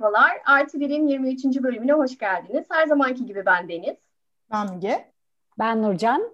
Merhabalar, 0.00 0.38
Artı 0.46 0.80
Bir'in 0.80 1.06
23. 1.06 1.44
bölümüne 1.62 1.92
hoş 1.92 2.18
geldiniz. 2.18 2.66
Her 2.70 2.86
zamanki 2.86 3.26
gibi 3.26 3.46
ben 3.46 3.68
Deniz. 3.68 3.96
Ben 4.52 4.74
Müge. 4.74 5.12
Ben 5.58 5.82
Nurcan. 5.82 6.30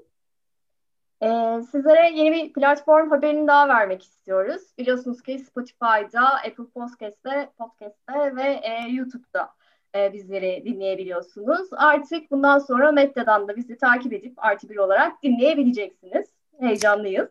Ee, 1.23 1.61
sizlere 1.71 2.11
yeni 2.15 2.33
bir 2.33 2.53
platform 2.53 3.11
haberini 3.11 3.47
daha 3.47 3.69
vermek 3.69 4.03
istiyoruz. 4.03 4.63
Biliyorsunuz 4.79 5.23
ki 5.23 5.39
Spotify'da, 5.39 6.35
Apple 6.35 6.67
Podcast'te, 6.75 7.51
Podcast'te 7.59 8.37
ve 8.37 8.61
e, 8.63 8.89
YouTube'da 8.89 9.51
e, 9.95 10.13
bizleri 10.13 10.63
dinleyebiliyorsunuz. 10.65 11.69
Artık 11.73 12.31
bundan 12.31 12.59
sonra 12.59 12.93
Metta'dan 12.93 13.49
da 13.49 13.57
bizi 13.57 13.77
takip 13.77 14.13
edip 14.13 14.35
Artı 14.37 14.69
Bir 14.69 14.77
olarak 14.77 15.23
dinleyebileceksiniz. 15.23 16.27
Heyecanlıyız. 16.61 17.29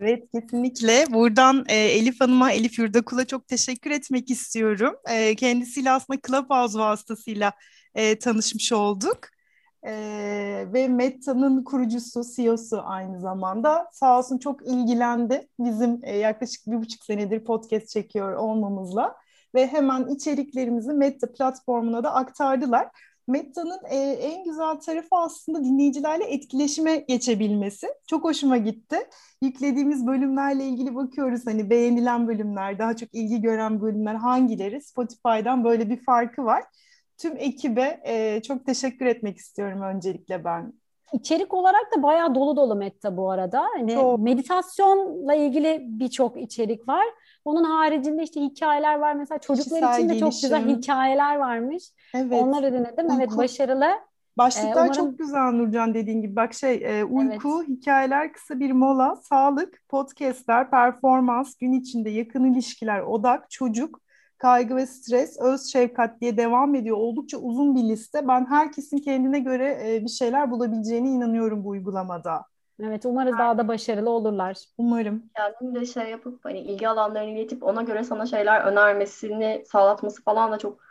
Evet 0.00 0.28
kesinlikle. 0.34 1.06
Buradan 1.10 1.64
e, 1.68 1.76
Elif 1.76 2.20
Hanım'a, 2.20 2.52
Elif 2.52 2.78
Yurdakul'a 2.78 3.24
çok 3.24 3.48
teşekkür 3.48 3.90
etmek 3.90 4.30
istiyorum. 4.30 4.94
E, 5.10 5.34
kendisiyle 5.34 5.90
aslında 5.90 6.20
Clubhouse 6.26 6.78
vasıtasıyla 6.78 7.52
e, 7.94 8.18
tanışmış 8.18 8.72
olduk. 8.72 9.18
E, 9.86 9.92
ve 10.72 10.88
Metta'nın 10.88 11.64
kurucusu, 11.64 12.22
CEO'su 12.36 12.82
aynı 12.84 13.20
zamanda. 13.20 13.88
Sağ 13.92 14.18
olsun 14.18 14.38
çok 14.38 14.66
ilgilendi 14.66 15.48
bizim 15.58 16.00
e, 16.02 16.16
yaklaşık 16.16 16.66
bir 16.66 16.76
buçuk 16.76 17.04
senedir 17.04 17.44
podcast 17.44 17.88
çekiyor 17.88 18.32
olmamızla. 18.32 19.16
Ve 19.54 19.66
hemen 19.66 20.08
içeriklerimizi 20.08 20.92
Meta 20.92 21.32
platformuna 21.32 22.04
da 22.04 22.14
aktardılar. 22.14 22.88
Metta'nın 23.26 23.80
e, 23.90 23.96
en 23.96 24.44
güzel 24.44 24.74
tarafı 24.76 25.16
aslında 25.16 25.64
dinleyicilerle 25.64 26.24
etkileşime 26.24 26.96
geçebilmesi. 26.96 27.86
Çok 28.06 28.24
hoşuma 28.24 28.56
gitti. 28.56 28.96
Yüklediğimiz 29.42 30.06
bölümlerle 30.06 30.64
ilgili 30.64 30.94
bakıyoruz 30.94 31.46
hani 31.46 31.70
beğenilen 31.70 32.28
bölümler, 32.28 32.78
daha 32.78 32.96
çok 32.96 33.14
ilgi 33.14 33.40
gören 33.40 33.80
bölümler 33.80 34.14
hangileri? 34.14 34.82
Spotify'dan 34.82 35.64
böyle 35.64 35.90
bir 35.90 36.04
farkı 36.04 36.44
var. 36.44 36.64
Tüm 37.18 37.36
ekibe 37.36 38.00
e, 38.04 38.42
çok 38.42 38.66
teşekkür 38.66 39.06
etmek 39.06 39.38
istiyorum 39.38 39.82
öncelikle 39.82 40.44
ben. 40.44 40.72
İçerik 41.12 41.54
olarak 41.54 41.96
da 41.96 42.02
bayağı 42.02 42.34
dolu 42.34 42.56
dolu 42.56 42.74
Metta 42.74 43.16
bu 43.16 43.30
arada. 43.30 43.64
Hani 43.74 43.94
çok. 43.94 44.18
meditasyonla 44.18 45.34
ilgili 45.34 45.80
birçok 45.88 46.36
içerik 46.36 46.88
var. 46.88 47.04
Onun 47.44 47.64
haricinde 47.64 48.22
işte 48.22 48.40
hikayeler 48.40 48.98
var. 48.98 49.14
Mesela 49.14 49.38
çocuklar 49.38 49.80
Kişisel 49.80 49.98
için 49.98 50.08
de 50.08 50.14
gelişim. 50.14 50.30
çok 50.30 50.42
güzel 50.42 50.76
hikayeler 50.76 51.36
varmış. 51.36 51.84
Evet. 52.14 52.42
Onları 52.42 52.72
dinledim. 52.72 53.06
Evet 53.10 53.36
başarılı. 53.36 53.86
Başlıklar 54.38 54.70
ee, 54.70 54.74
umarım... 54.74 54.92
çok 54.92 55.18
güzel 55.18 55.52
Nurcan 55.52 55.94
dediğin 55.94 56.22
gibi. 56.22 56.36
Bak 56.36 56.54
şey 56.54 56.74
e, 56.74 57.04
uyku, 57.04 57.58
evet. 57.58 57.68
hikayeler, 57.68 58.32
kısa 58.32 58.60
bir 58.60 58.72
mola, 58.72 59.16
sağlık, 59.16 59.82
podcastler, 59.88 60.70
performans, 60.70 61.54
gün 61.54 61.72
içinde 61.72 62.10
yakın 62.10 62.52
ilişkiler, 62.52 63.00
odak, 63.00 63.50
çocuk, 63.50 64.00
kaygı 64.38 64.76
ve 64.76 64.86
stres, 64.86 65.40
öz 65.40 65.72
şefkat 65.72 66.20
diye 66.20 66.36
devam 66.36 66.74
ediyor. 66.74 66.96
Oldukça 66.96 67.38
uzun 67.38 67.74
bir 67.74 67.82
liste. 67.82 68.28
Ben 68.28 68.46
herkesin 68.46 68.98
kendine 68.98 69.38
göre 69.38 69.78
e, 69.84 70.02
bir 70.02 70.08
şeyler 70.08 70.50
bulabileceğine 70.50 71.08
inanıyorum 71.08 71.64
bu 71.64 71.68
uygulamada. 71.68 72.44
Evet 72.80 73.06
umarız 73.06 73.38
daha 73.38 73.58
da 73.58 73.68
başarılı 73.68 74.10
olurlar. 74.10 74.56
Umarım. 74.78 75.22
Kendin 75.36 75.74
de 75.74 75.86
şey 75.86 76.10
yapıp 76.10 76.44
hani 76.44 76.58
ilgi 76.58 76.88
alanlarını 76.88 77.30
iletip 77.30 77.62
ona 77.62 77.82
göre 77.82 78.04
sana 78.04 78.26
şeyler 78.26 78.60
önermesini 78.60 79.64
sağlatması 79.66 80.22
falan 80.22 80.52
da 80.52 80.58
çok 80.58 80.85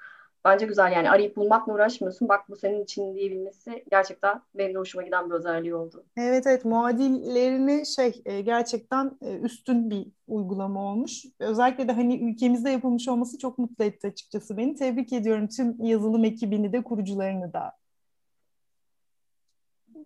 bence 0.45 0.65
güzel 0.65 0.91
yani 0.91 1.09
arayıp 1.09 1.35
bulmakla 1.35 1.73
uğraşmıyorsun. 1.73 2.29
Bak 2.29 2.49
bu 2.49 2.55
senin 2.55 2.83
için 2.83 3.15
diyebilmesi 3.15 3.85
gerçekten 3.91 4.41
benim 4.55 4.73
de 4.73 4.77
hoşuma 4.79 5.03
giden 5.03 5.29
bir 5.29 5.35
özelliği 5.35 5.75
oldu. 5.75 6.05
Evet 6.17 6.47
evet 6.47 6.65
muadillerini 6.65 7.85
şey 7.85 8.21
e, 8.25 8.41
gerçekten 8.41 9.11
e, 9.22 9.38
üstün 9.38 9.89
bir 9.89 10.07
uygulama 10.28 10.91
olmuş. 10.91 11.25
Özellikle 11.39 11.88
de 11.88 11.91
hani 11.91 12.31
ülkemizde 12.31 12.69
yapılmış 12.69 13.07
olması 13.07 13.38
çok 13.38 13.57
mutlu 13.57 13.84
etti 13.84 14.07
açıkçası 14.07 14.57
beni. 14.57 14.75
Tebrik 14.75 15.13
ediyorum 15.13 15.47
tüm 15.47 15.84
yazılım 15.84 16.25
ekibini 16.25 16.73
de 16.73 16.84
kurucularını 16.84 17.53
da. 17.53 17.72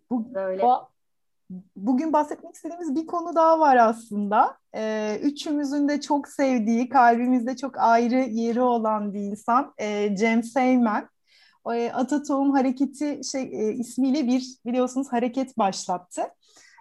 Bu, 0.09 0.33
Böyle. 0.33 0.63
Bu, 0.63 0.73
bugün 1.75 2.13
bahsetmek 2.13 2.55
istediğimiz 2.55 2.95
bir 2.95 3.07
konu 3.07 3.35
daha 3.35 3.59
var 3.59 3.75
aslında. 3.75 4.57
Ee, 4.75 5.19
üçümüzün 5.23 5.87
de 5.89 6.01
çok 6.01 6.27
sevdiği, 6.27 6.89
kalbimizde 6.89 7.55
çok 7.55 7.77
ayrı 7.77 8.15
yeri 8.15 8.61
olan 8.61 9.13
bir 9.13 9.19
insan 9.19 9.73
e, 9.77 10.15
Cem 10.15 10.43
Seymen. 10.43 11.09
E, 11.73 11.91
Atatoğum 11.91 12.51
Hareketi 12.51 13.21
şey, 13.31 13.41
e, 13.41 13.73
ismiyle 13.73 14.27
bir 14.27 14.43
biliyorsunuz 14.65 15.07
hareket 15.11 15.57
başlattı. 15.57 16.21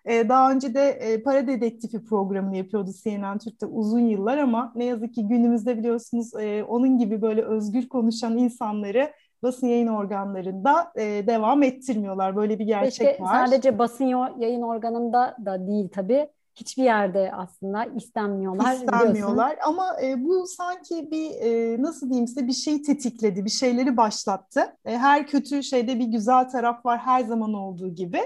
E, 0.05 0.29
daha 0.29 0.53
önce 0.53 0.75
de 0.75 0.89
e, 0.89 1.23
Para 1.23 1.47
Dedektifi 1.47 2.05
programını 2.05 2.57
yapıyordu 2.57 2.91
CNN 3.03 3.39
Türk'te 3.39 3.67
uzun 3.67 4.01
yıllar 4.01 4.39
ama 4.39 4.73
ne 4.77 4.85
yazık 4.85 5.15
ki 5.15 5.29
günümüzde 5.29 5.79
biliyorsunuz 5.79 6.35
e, 6.41 6.65
onun 6.65 6.99
gibi 6.99 7.23
böyle 7.23 7.43
özgür 7.43 7.89
konuşan 7.89 8.39
insanları 8.39 9.13
basın 9.43 9.67
yayın 9.67 9.87
organlarında 9.87 10.93
e, 10.97 11.27
devam 11.27 11.63
ettirmiyorlar. 11.63 12.37
Böyle 12.37 12.59
bir 12.59 12.65
gerçek 12.65 13.09
Keşke 13.09 13.23
var. 13.25 13.47
Sadece 13.47 13.79
basın 13.79 14.05
yayın 14.39 14.63
organında 14.63 15.37
da 15.45 15.67
değil 15.67 15.89
tabii. 15.93 16.29
Hiçbir 16.55 16.83
yerde 16.83 17.33
aslında 17.33 17.85
istenmiyorlar. 17.85 18.75
İstenmiyorlar 18.75 19.57
ama 19.67 19.97
e, 20.03 20.25
bu 20.25 20.47
sanki 20.47 21.11
bir 21.11 21.31
e, 21.31 21.83
nasıl 21.83 22.09
diyeyim 22.11 22.27
size 22.29 22.47
bir 22.47 22.53
şeyi 22.53 22.83
tetikledi, 22.83 23.45
bir 23.45 23.51
şeyleri 23.51 23.97
başlattı. 23.97 24.77
E, 24.85 24.99
her 24.99 25.27
kötü 25.27 25.63
şeyde 25.63 25.99
bir 25.99 26.05
güzel 26.05 26.49
taraf 26.49 26.87
var 26.87 26.99
her 26.99 27.21
zaman 27.25 27.55
olduğu 27.55 27.95
gibi. 27.95 28.21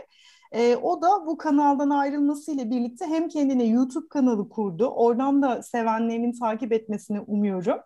E, 0.53 0.77
o 0.77 1.03
da 1.03 1.27
bu 1.27 1.37
kanaldan 1.37 1.91
ayrılmasıyla 1.91 2.71
birlikte 2.71 3.07
hem 3.07 3.29
kendine 3.29 3.65
YouTube 3.65 4.09
kanalı 4.09 4.49
kurdu. 4.49 4.87
Oradan 4.87 5.43
da 5.43 5.63
sevenlerinin 5.63 6.33
takip 6.33 6.73
etmesini 6.73 7.21
umuyorum 7.21 7.79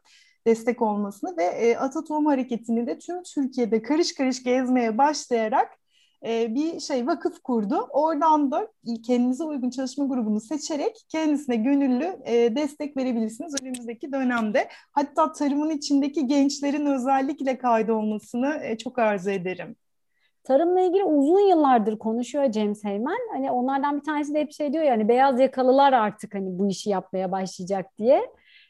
destek 0.46 0.82
olmasını 0.82 1.36
ve 1.36 1.44
e, 1.44 1.76
Atatoğum 1.76 2.26
Hareketi'ni 2.26 2.86
de 2.86 2.98
tüm 2.98 3.22
Türkiye'de 3.22 3.82
karış 3.82 4.14
karış 4.14 4.42
gezmeye 4.42 4.98
başlayarak 4.98 5.78
e, 6.26 6.54
bir 6.54 6.80
şey 6.80 7.06
vakıf 7.06 7.42
kurdu. 7.42 7.88
Oradan 7.90 8.50
da 8.50 8.68
kendinize 9.06 9.44
uygun 9.44 9.70
çalışma 9.70 10.04
grubunu 10.04 10.40
seçerek 10.40 11.04
kendisine 11.08 11.56
gönüllü 11.56 12.16
e, 12.24 12.56
destek 12.56 12.96
verebilirsiniz 12.96 13.54
önümüzdeki 13.62 14.12
dönemde. 14.12 14.68
Hatta 14.92 15.32
tarımın 15.32 15.70
içindeki 15.70 16.26
gençlerin 16.26 16.86
özellikle 16.86 17.58
kaydolmasını 17.58 18.60
e, 18.62 18.78
çok 18.78 18.98
arzu 18.98 19.30
ederim. 19.30 19.76
Tarımla 20.44 20.80
ilgili 20.80 21.04
uzun 21.04 21.48
yıllardır 21.48 21.98
konuşuyor 21.98 22.50
Cem 22.52 22.74
Seymen. 22.74 23.18
Hani 23.32 23.50
onlardan 23.50 23.96
bir 23.96 24.04
tanesi 24.04 24.34
de 24.34 24.40
hep 24.40 24.52
şey 24.52 24.72
diyor 24.72 24.84
ya 24.84 24.92
hani 24.92 25.08
beyaz 25.08 25.40
yakalılar 25.40 25.92
artık 25.92 26.34
hani 26.34 26.58
bu 26.58 26.68
işi 26.68 26.90
yapmaya 26.90 27.32
başlayacak 27.32 27.86
diye. 27.98 28.22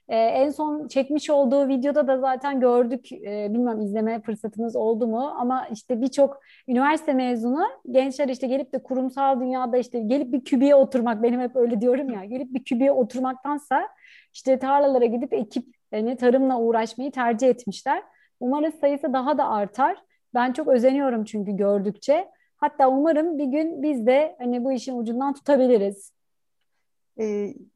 E, 0.09 0.17
en 0.17 0.51
son 0.51 0.89
çekmiş 0.89 1.31
olduğu 1.31 1.69
videoda 1.69 2.09
da 2.09 2.19
zaten 2.19 2.61
gördük. 2.61 3.13
E, 3.13 3.49
bilmem 3.55 3.81
izleme 3.81 4.23
fırsatınız 4.23 4.77
oldu 4.77 5.07
mu 5.07 5.35
ama 5.39 5.69
işte 5.73 6.01
birçok 6.01 6.41
üniversite 6.69 7.13
mezunu 7.13 7.65
gençler 7.91 8.29
işte 8.29 8.47
gelip 8.47 8.73
de 8.73 8.83
kurumsal 8.83 9.41
dünyada 9.41 9.77
işte 9.77 10.01
gelip 10.01 10.33
bir 10.33 10.45
kübiye 10.45 10.75
oturmak 10.75 11.23
benim 11.23 11.41
hep 11.41 11.57
öyle 11.57 11.81
diyorum 11.81 12.11
ya 12.11 12.25
gelip 12.25 12.55
bir 12.55 12.65
kübiye 12.65 12.93
oturmaktansa 12.93 13.89
işte 14.35 14.59
tarlalara 14.59 15.05
gidip 15.05 15.33
ekip 15.33 15.67
yani 15.93 16.17
tarımla 16.17 16.61
uğraşmayı 16.61 17.11
tercih 17.11 17.49
etmişler. 17.49 18.03
Umarız 18.41 18.75
sayısı 18.75 19.13
daha 19.13 19.39
da 19.39 19.49
artar. 19.49 19.97
Ben 20.35 20.53
çok 20.53 20.69
özeniyorum 20.69 21.25
çünkü 21.25 21.57
gördükçe. 21.57 22.29
Hatta 22.57 22.89
umarım 22.89 23.39
bir 23.39 23.45
gün 23.45 23.83
biz 23.83 24.07
de 24.07 24.37
hani 24.39 24.65
bu 24.65 24.73
işin 24.73 24.99
ucundan 24.99 25.35
tutabiliriz. 25.35 26.16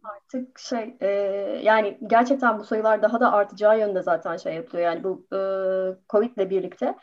Artık 0.05 0.59
şey 0.59 0.97
e, 1.01 1.09
yani 1.63 1.99
gerçekten 2.07 2.59
bu 2.59 2.65
sayılar 2.65 3.03
daha 3.03 3.21
da 3.21 3.33
artacağı 3.33 3.79
yönde 3.79 4.03
zaten 4.03 4.37
şey 4.37 4.55
yapıyor. 4.55 4.83
Yani 4.83 5.05
bu 5.05 5.27
e, 5.33 5.39
Covid 6.11 6.37
ile 6.37 6.51
birlikte 6.51 6.95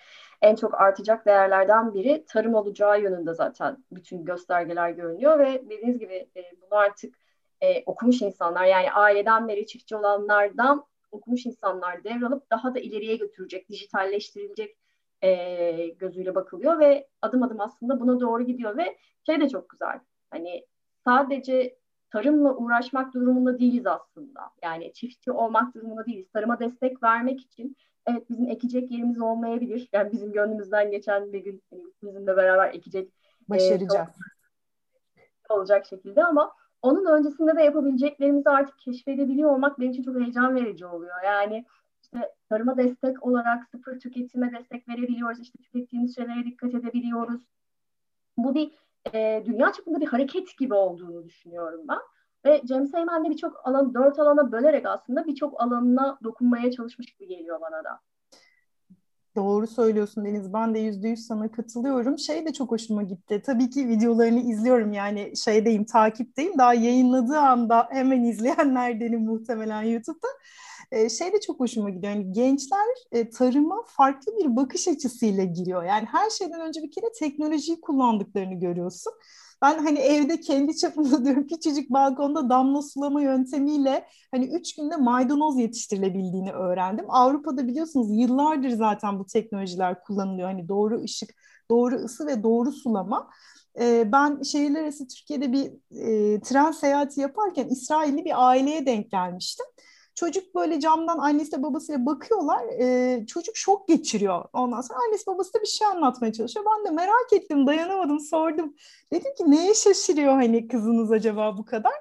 en 0.42 0.56
çok 0.56 0.82
artacak 0.82 1.26
değerlerden 1.26 1.94
biri 1.94 2.26
tarım 2.28 2.56
olacağı 2.56 3.02
yönünde 3.02 3.34
zaten 3.34 3.84
bütün 3.92 4.26
göstergeler 4.26 4.90
görünüyor 4.90 5.40
ve 5.40 5.70
dediğiniz 5.70 6.00
gibi 6.00 6.14
e, 6.14 6.42
bunu 6.62 6.80
artık 6.80 7.16
e, 7.62 7.84
okumuş 7.86 8.22
insanlar 8.22 8.66
yani 8.66 8.92
aileden 8.92 9.48
beri 9.48 9.66
çiftçi 9.66 9.96
olanlardan 9.96 10.86
okumuş 11.12 11.46
insanlar 11.46 12.04
devralıp 12.04 12.52
daha 12.52 12.76
da 12.76 12.80
ileriye 12.80 13.16
götürecek, 13.16 13.70
dijitalleştirilecek 13.70 14.78
e, 15.22 15.88
gözüyle 15.88 16.36
bakılıyor 16.36 16.80
ve 16.80 17.08
adım 17.22 17.44
adım 17.44 17.60
aslında 17.60 18.00
buna 18.00 18.20
doğru 18.20 18.44
gidiyor 18.44 18.78
ve 18.78 18.98
şey 19.26 19.42
de 19.42 19.50
çok 19.50 19.70
güzel. 19.70 20.00
Hani 20.32 20.66
sadece 21.06 21.78
tarımla 22.12 22.56
uğraşmak 22.56 23.14
durumunda 23.14 23.60
değiliz 23.60 23.88
aslında. 23.88 24.42
Yani 24.64 24.94
çiftçi 24.94 25.32
olmak 25.32 25.76
durumunda 25.76 26.06
değiliz. 26.06 26.32
Tarıma 26.34 26.60
destek 26.60 27.04
vermek 27.04 27.42
için 27.42 27.76
evet 28.08 28.30
bizim 28.30 28.48
ekecek 28.48 28.92
yerimiz 28.92 29.22
olmayabilir. 29.22 29.90
Yani 29.94 30.12
bizim 30.12 30.32
gönlümüzden 30.32 30.92
geçen 30.92 31.34
bir 31.34 31.40
gün 31.40 31.64
hani 31.70 31.84
bizimle 32.04 32.38
beraber 32.38 32.74
ekecek 32.74 33.12
başaracağız. 33.50 34.10
E, 35.50 35.54
olacak 35.54 35.86
şekilde 35.86 36.26
ama 36.26 36.54
onun 36.82 37.06
öncesinde 37.06 37.56
de 37.56 37.62
yapabileceklerimizi 37.62 38.50
artık 38.50 38.80
keşfedebiliyor 38.80 39.52
olmak 39.52 39.80
benim 39.80 39.92
için 39.92 40.04
çok 40.04 40.16
heyecan 40.16 40.56
verici 40.56 40.86
oluyor. 40.86 41.24
Yani 41.26 41.66
işte 42.04 42.34
tarıma 42.50 42.78
destek 42.78 43.24
olarak 43.24 43.64
sıfır 43.72 44.00
tüketime 44.00 44.52
destek 44.52 44.90
verebiliyoruz. 44.90 45.40
İşte 45.40 45.58
tükettiğimiz 45.58 46.16
şeylere 46.16 46.46
dikkat 46.46 46.74
edebiliyoruz. 46.74 47.42
Bu 48.38 48.56
bir 48.56 48.72
e, 49.14 49.44
dünya 49.46 49.72
çapında 49.72 50.00
bir 50.00 50.08
hareket 50.08 50.58
gibi 50.58 50.74
olduğunu 50.74 51.26
düşünüyorum 51.26 51.82
ben. 51.90 52.00
Ve 52.46 52.62
James 52.68 52.94
Heyman 52.94 53.26
de 53.26 53.30
birçok 53.30 53.68
alan, 53.68 53.94
dört 53.94 54.20
alana 54.20 54.52
bölerek 54.52 54.86
aslında 54.86 55.26
birçok 55.26 55.62
alanına 55.62 56.20
dokunmaya 56.24 56.72
çalışmış 56.72 57.14
gibi 57.14 57.28
geliyor 57.28 57.62
bana 57.62 57.84
da. 57.84 58.00
Doğru 59.36 59.68
söylüyorsun 59.68 60.26
Deniz. 60.26 60.54
Ben 60.54 60.76
de 60.76 60.80
yüzde 60.80 61.08
yüz 61.08 61.28
sana 61.28 61.52
katılıyorum. 61.52 62.20
Şey 62.20 62.46
de 62.46 62.54
çok 62.54 62.72
hoşuma 62.72 63.04
gitti. 63.04 63.42
Tabii 63.46 63.70
ki 63.70 63.88
videolarını 63.88 64.40
izliyorum 64.40 64.94
yani 64.94 65.38
şeydeyim, 65.38 65.86
takipteyim. 65.86 66.58
Daha 66.58 66.74
yayınladığı 66.74 67.40
anda 67.40 67.88
hemen 67.92 68.24
izleyenlerdenim 68.24 69.22
muhtemelen 69.26 69.82
YouTube'da. 69.82 70.28
Ee, 70.92 71.10
şey 71.10 71.34
de 71.34 71.40
çok 71.42 71.60
hoşuma 71.60 71.90
gidiyor. 71.90 72.14
Yani 72.14 72.32
gençler 72.32 72.88
e, 73.12 73.30
tarıma 73.30 73.84
farklı 73.88 74.32
bir 74.38 74.56
bakış 74.56 74.88
açısıyla 74.88 75.44
giriyor. 75.44 75.84
Yani 75.84 76.06
her 76.12 76.30
şeyden 76.30 76.62
önce 76.62 76.84
bir 76.84 76.92
kere 76.92 77.12
teknolojiyi 77.20 77.82
kullandıklarını 77.82 78.54
görüyorsun. 78.60 79.14
Ben 79.62 79.78
hani 79.84 80.00
evde 80.00 80.40
kendi 80.40 80.78
çapımda 80.78 81.26
diyorum 81.26 81.48
küçücük 81.48 81.90
balkonda 81.90 82.50
damla 82.50 82.82
sulama 82.82 83.22
yöntemiyle 83.22 84.08
hani 84.32 84.46
üç 84.46 84.76
günde 84.76 84.96
maydanoz 84.96 85.60
yetiştirilebildiğini 85.60 86.52
öğrendim. 86.52 87.06
Avrupa'da 87.10 87.68
biliyorsunuz 87.68 88.08
yıllardır 88.12 88.70
zaten 88.70 89.20
bu 89.20 89.26
teknolojiler 89.26 90.04
kullanılıyor. 90.04 90.48
Hani 90.48 90.68
doğru 90.68 91.02
ışık, 91.04 91.30
doğru 91.72 91.96
ısı 91.96 92.28
ve 92.28 92.44
doğru 92.44 92.72
sulama. 92.72 93.30
Ee, 93.80 94.12
ben 94.12 94.42
şehirler 94.42 94.84
arası 94.84 95.08
Türkiye'de 95.08 95.52
bir 95.54 95.72
e, 96.36 96.42
tren 96.42 96.72
seyahati 96.72 97.22
yaparken 97.22 97.68
İsrailli 97.68 98.26
bir 98.26 98.48
aileye 98.48 98.86
denk 98.86 99.12
gelmiştim. 99.12 99.66
Çocuk 100.18 100.56
böyle 100.56 100.80
camdan 100.80 101.18
annesi 101.18 101.64
babasıyla 101.64 102.06
bakıyorlar. 102.06 102.68
E, 102.80 103.26
çocuk 103.26 103.58
şok 103.58 103.88
geçiriyor. 103.88 104.46
Ondan 104.54 104.82
sonra 104.82 105.00
annesi 105.08 105.28
babası 105.28 105.54
da 105.54 105.62
bir 105.62 105.68
şey 105.68 105.88
anlatmaya 105.88 106.34
çalışıyor. 106.34 106.66
Ben 106.66 106.86
de 106.86 106.96
merak 106.96 107.34
ettim, 107.34 107.68
dayanamadım, 107.68 108.20
sordum. 108.20 108.74
Dedim 109.14 109.34
ki 109.38 109.52
neye 109.52 109.74
şaşırıyor 109.74 110.34
hani 110.34 110.68
kızınız 110.68 111.12
acaba 111.12 111.58
bu 111.58 111.66
kadar? 111.66 111.92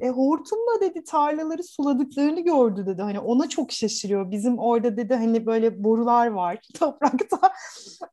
E, 0.00 0.08
hortumla 0.08 0.80
dedi 0.80 1.04
tarlaları 1.04 1.62
suladıklarını 1.64 2.40
gördü 2.40 2.86
dedi. 2.86 3.02
Hani 3.02 3.20
ona 3.20 3.48
çok 3.48 3.72
şaşırıyor. 3.72 4.30
Bizim 4.30 4.58
orada 4.58 4.96
dedi 4.96 5.14
hani 5.14 5.46
böyle 5.46 5.84
borular 5.84 6.26
var 6.26 6.58
toprakta. 6.78 7.40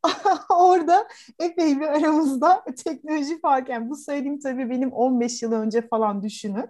orada 0.50 1.08
epey 1.40 1.80
bir 1.80 1.88
aramızda 1.88 2.64
teknoloji 2.86 3.40
fark. 3.40 3.70
Yani 3.70 3.90
bu 3.90 3.96
söylediğim 3.96 4.40
tabii 4.40 4.70
benim 4.70 4.92
15 4.92 5.42
yıl 5.42 5.52
önce 5.52 5.88
falan 5.88 6.24
düşünün 6.24 6.66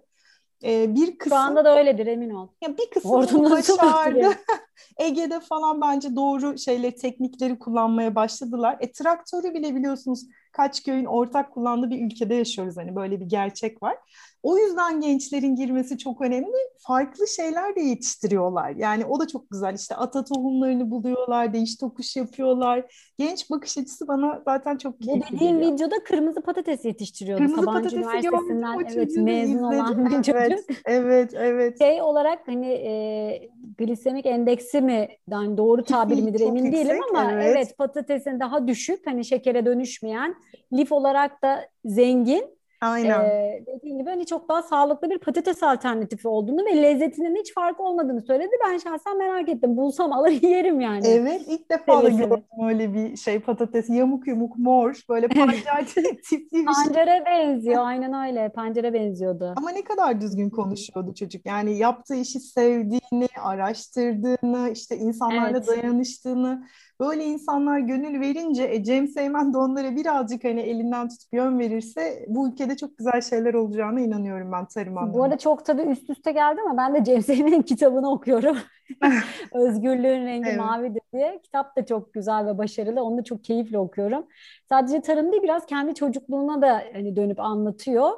e, 0.63 0.95
bir 0.95 1.18
kısım... 1.18 1.38
Şu 1.38 1.42
anda 1.42 1.65
da 1.65 1.77
öyledir 1.77 2.07
emin 2.07 2.30
ol. 2.30 2.48
Ya 2.62 2.77
bir 2.77 2.89
kısım 2.89 3.12
başardı. 3.51 4.30
Ege'de 4.98 5.39
falan 5.39 5.81
bence 5.81 6.15
doğru 6.15 6.57
şeyleri, 6.57 6.95
teknikleri 6.95 7.60
kullanmaya 7.60 8.15
başladılar. 8.15 8.77
E 8.80 8.92
traktörü 8.92 9.54
bile 9.54 9.75
biliyorsunuz 9.75 10.25
kaç 10.51 10.83
köyün 10.83 11.06
ortak 11.06 11.54
kullandığı 11.54 11.89
bir 11.89 12.06
ülkede 12.06 12.36
yaşıyoruz. 12.36 12.77
Hani 12.77 12.95
böyle 12.95 13.19
bir 13.19 13.25
gerçek 13.25 13.83
var. 13.83 13.98
O 14.43 14.57
yüzden 14.57 15.01
gençlerin 15.01 15.55
girmesi 15.55 15.97
çok 15.97 16.21
önemli. 16.21 16.57
Farklı 16.77 17.27
şeyler 17.27 17.75
de 17.75 17.81
yetiştiriyorlar. 17.81 18.69
Yani 18.69 19.05
o 19.05 19.19
da 19.19 19.27
çok 19.27 19.49
güzel. 19.49 19.75
İşte 19.75 19.95
ata 19.95 20.23
tohumlarını 20.23 20.91
buluyorlar, 20.91 21.53
değiş 21.53 21.75
tokuş 21.77 22.15
yapıyorlar. 22.15 22.85
Genç 23.17 23.49
bakış 23.49 23.77
açısı 23.77 24.07
bana 24.07 24.41
zaten 24.45 24.77
çok 24.77 25.01
keyifli 25.01 25.31
Bu 25.31 25.35
dediğin 25.35 25.55
geliyor. 25.55 25.73
videoda 25.73 26.03
kırmızı 26.03 26.41
patates 26.41 26.85
yetiştiriyordu. 26.85 27.43
Kırmızı 27.43 27.61
Sabancı 27.61 27.95
Üniversitesi'nden 27.95 28.79
evet, 28.95 29.17
mezun 29.17 29.63
olan 29.63 30.05
bir 30.05 30.11
çocuk. 30.15 30.35
Evet, 30.35 30.65
evet, 30.85 31.33
evet. 31.33 31.79
Şey 31.79 32.01
olarak 32.01 32.39
hani 32.47 32.67
e, 32.67 33.49
glisemik 33.77 34.25
endeksi 34.25 34.81
mi 34.81 35.07
yani 35.29 35.57
doğru 35.57 35.83
tabir 35.83 36.23
midir 36.23 36.39
emin 36.39 36.65
yüksek, 36.65 36.85
değilim 36.85 37.01
ama 37.09 37.31
evet. 37.31 37.45
evet 37.47 37.77
patatesin 37.77 38.39
daha 38.39 38.67
düşük 38.67 39.07
hani 39.07 39.25
şekere 39.25 39.65
dönüşmeyen 39.65 40.35
lif 40.73 40.91
olarak 40.91 41.43
da 41.43 41.69
zengin 41.85 42.62
Aynen. 42.83 43.21
Ee, 43.21 43.63
dediğim 43.68 43.97
gibi 43.97 44.09
hani 44.09 44.25
çok 44.25 44.50
daha 44.50 44.62
sağlıklı 44.62 45.09
bir 45.09 45.18
patates 45.18 45.63
alternatifi 45.63 46.27
olduğunu 46.27 46.65
ve 46.65 46.81
lezzetinin 46.81 47.35
hiç 47.35 47.53
farkı 47.53 47.83
olmadığını 47.83 48.21
söyledi. 48.21 48.51
Ben 48.65 48.77
şahsen 48.77 49.18
merak 49.18 49.50
ettim. 49.50 49.77
Bulsam 49.77 50.13
alır 50.13 50.31
yerim 50.41 50.81
yani. 50.81 51.07
Evet 51.07 51.41
ilk 51.47 51.69
defa 51.69 52.03
da 52.03 52.09
gördüm 52.09 52.44
öyle 52.68 52.94
bir 52.94 53.15
şey 53.15 53.39
patates 53.39 53.89
yamuk 53.89 54.27
yumuk 54.27 54.57
mor 54.57 55.01
böyle 55.09 55.27
pancar 55.35 55.85
tipli 56.30 56.51
bir 56.51 56.74
şey. 56.74 56.85
Pancere 56.85 57.24
benziyor 57.25 57.85
aynen 57.85 58.27
öyle 58.27 58.50
pancere 58.50 58.94
benziyordu. 58.94 59.53
Ama 59.57 59.69
ne 59.69 59.83
kadar 59.83 60.21
düzgün 60.21 60.50
konuşuyordu 60.50 61.13
çocuk. 61.13 61.45
Yani 61.45 61.77
yaptığı 61.77 62.15
işi 62.15 62.39
sevdiğini, 62.39 63.27
araştırdığını, 63.44 64.69
işte 64.69 64.97
insanlarla 64.97 65.57
evet. 65.57 65.68
dayanıştığını 65.68 66.63
Böyle 67.00 67.25
insanlar 67.25 67.79
gönül 67.79 68.19
verince 68.19 68.63
e, 68.63 68.83
Cem 68.83 69.07
Seymen 69.07 69.53
de 69.53 69.57
onlara 69.57 69.95
birazcık 69.95 70.44
hani 70.44 70.62
elinden 70.62 71.09
tutup 71.09 71.33
yön 71.33 71.59
verirse 71.59 72.25
bu 72.27 72.50
ülkede 72.50 72.72
çok 72.77 72.97
güzel 72.97 73.21
şeyler 73.21 73.53
olacağına 73.53 74.01
inanıyorum 74.01 74.51
ben 74.51 74.65
tarım 74.65 74.97
anlamında. 74.97 75.17
Bu 75.17 75.23
arada 75.23 75.37
çok 75.37 75.65
tabii 75.65 75.81
üst 75.81 76.09
üste 76.09 76.31
geldi 76.31 76.61
ama 76.65 76.77
ben 76.77 76.95
de 76.95 77.03
Cem 77.03 77.21
Seymen'in 77.21 77.61
kitabını 77.61 78.11
okuyorum. 78.11 78.57
Özgürlüğün 79.53 80.25
rengi 80.25 80.49
evet. 80.49 80.59
mavidir 80.59 81.01
diye. 81.13 81.39
Kitap 81.43 81.77
da 81.77 81.85
çok 81.85 82.13
güzel 82.13 82.45
ve 82.45 82.57
başarılı. 82.57 83.03
Onu 83.03 83.17
da 83.17 83.23
çok 83.23 83.43
keyifle 83.43 83.77
okuyorum. 83.77 84.27
Sadece 84.69 85.01
tarım 85.01 85.31
değil 85.31 85.43
biraz 85.43 85.65
kendi 85.65 85.95
çocukluğuna 85.95 86.61
da 86.61 86.83
hani 86.93 87.15
dönüp 87.15 87.39
anlatıyor. 87.39 88.11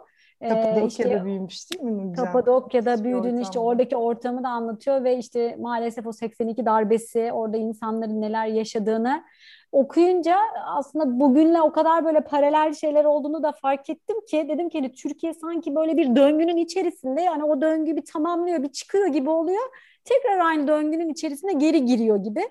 Kapadokya'da 0.50 0.82
ee, 0.82 0.88
işte, 0.88 1.26
büyümüş 1.26 1.72
değil 1.72 1.84
mi? 1.84 2.10
Güzel. 2.10 2.26
Kapadokya'da 2.26 3.04
büyüdün 3.04 3.38
işte 3.38 3.60
oradaki 3.60 3.98
ortamı 3.98 4.44
da 4.44 4.50
anlatıyor 4.50 5.04
ve 5.04 5.18
işte 5.18 5.56
maalesef 5.60 6.08
o 6.08 6.12
82 6.12 6.66
darbesi 6.66 7.32
orada 7.34 7.58
insanların 7.58 8.22
neler 8.22 8.48
yaşadığını 8.48 9.24
okuyunca 9.72 10.38
aslında 10.66 11.20
bugünle 11.20 11.62
o 11.62 11.72
kadar 11.72 12.06
böyle 12.06 12.22
paralel 12.22 12.74
şeyler 12.74 13.06
olduğunu 13.06 13.44
da 13.44 13.52
fark 13.52 13.90
ettim 13.90 14.16
ki 14.30 14.46
dedim 14.50 14.70
ki 14.70 14.78
hani 14.78 14.92
Türkiye 14.92 15.34
sanki 15.34 15.76
böyle 15.76 15.98
bir 15.98 16.16
döngünün 16.16 16.58
içerisinde 16.58 17.22
yani 17.22 17.44
o 17.44 17.62
döngü 17.62 17.96
bir 17.96 18.06
tamamlıyor 18.06 18.64
bir 18.64 18.72
çıkıyor 18.72 19.08
gibi 19.08 19.30
oluyor 19.30 19.64
tekrar 20.06 20.40
aynı 20.40 20.68
döngünün 20.68 21.10
içerisine 21.10 21.54
geri 21.54 21.86
giriyor 21.86 22.24
gibi. 22.24 22.42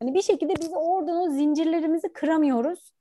Hani 0.00 0.14
bir 0.14 0.22
şekilde 0.22 0.56
biz 0.56 0.70
oradan 0.74 1.16
o 1.16 1.30
zincirlerimizi 1.30 2.12
kıramıyoruz. 2.12 2.92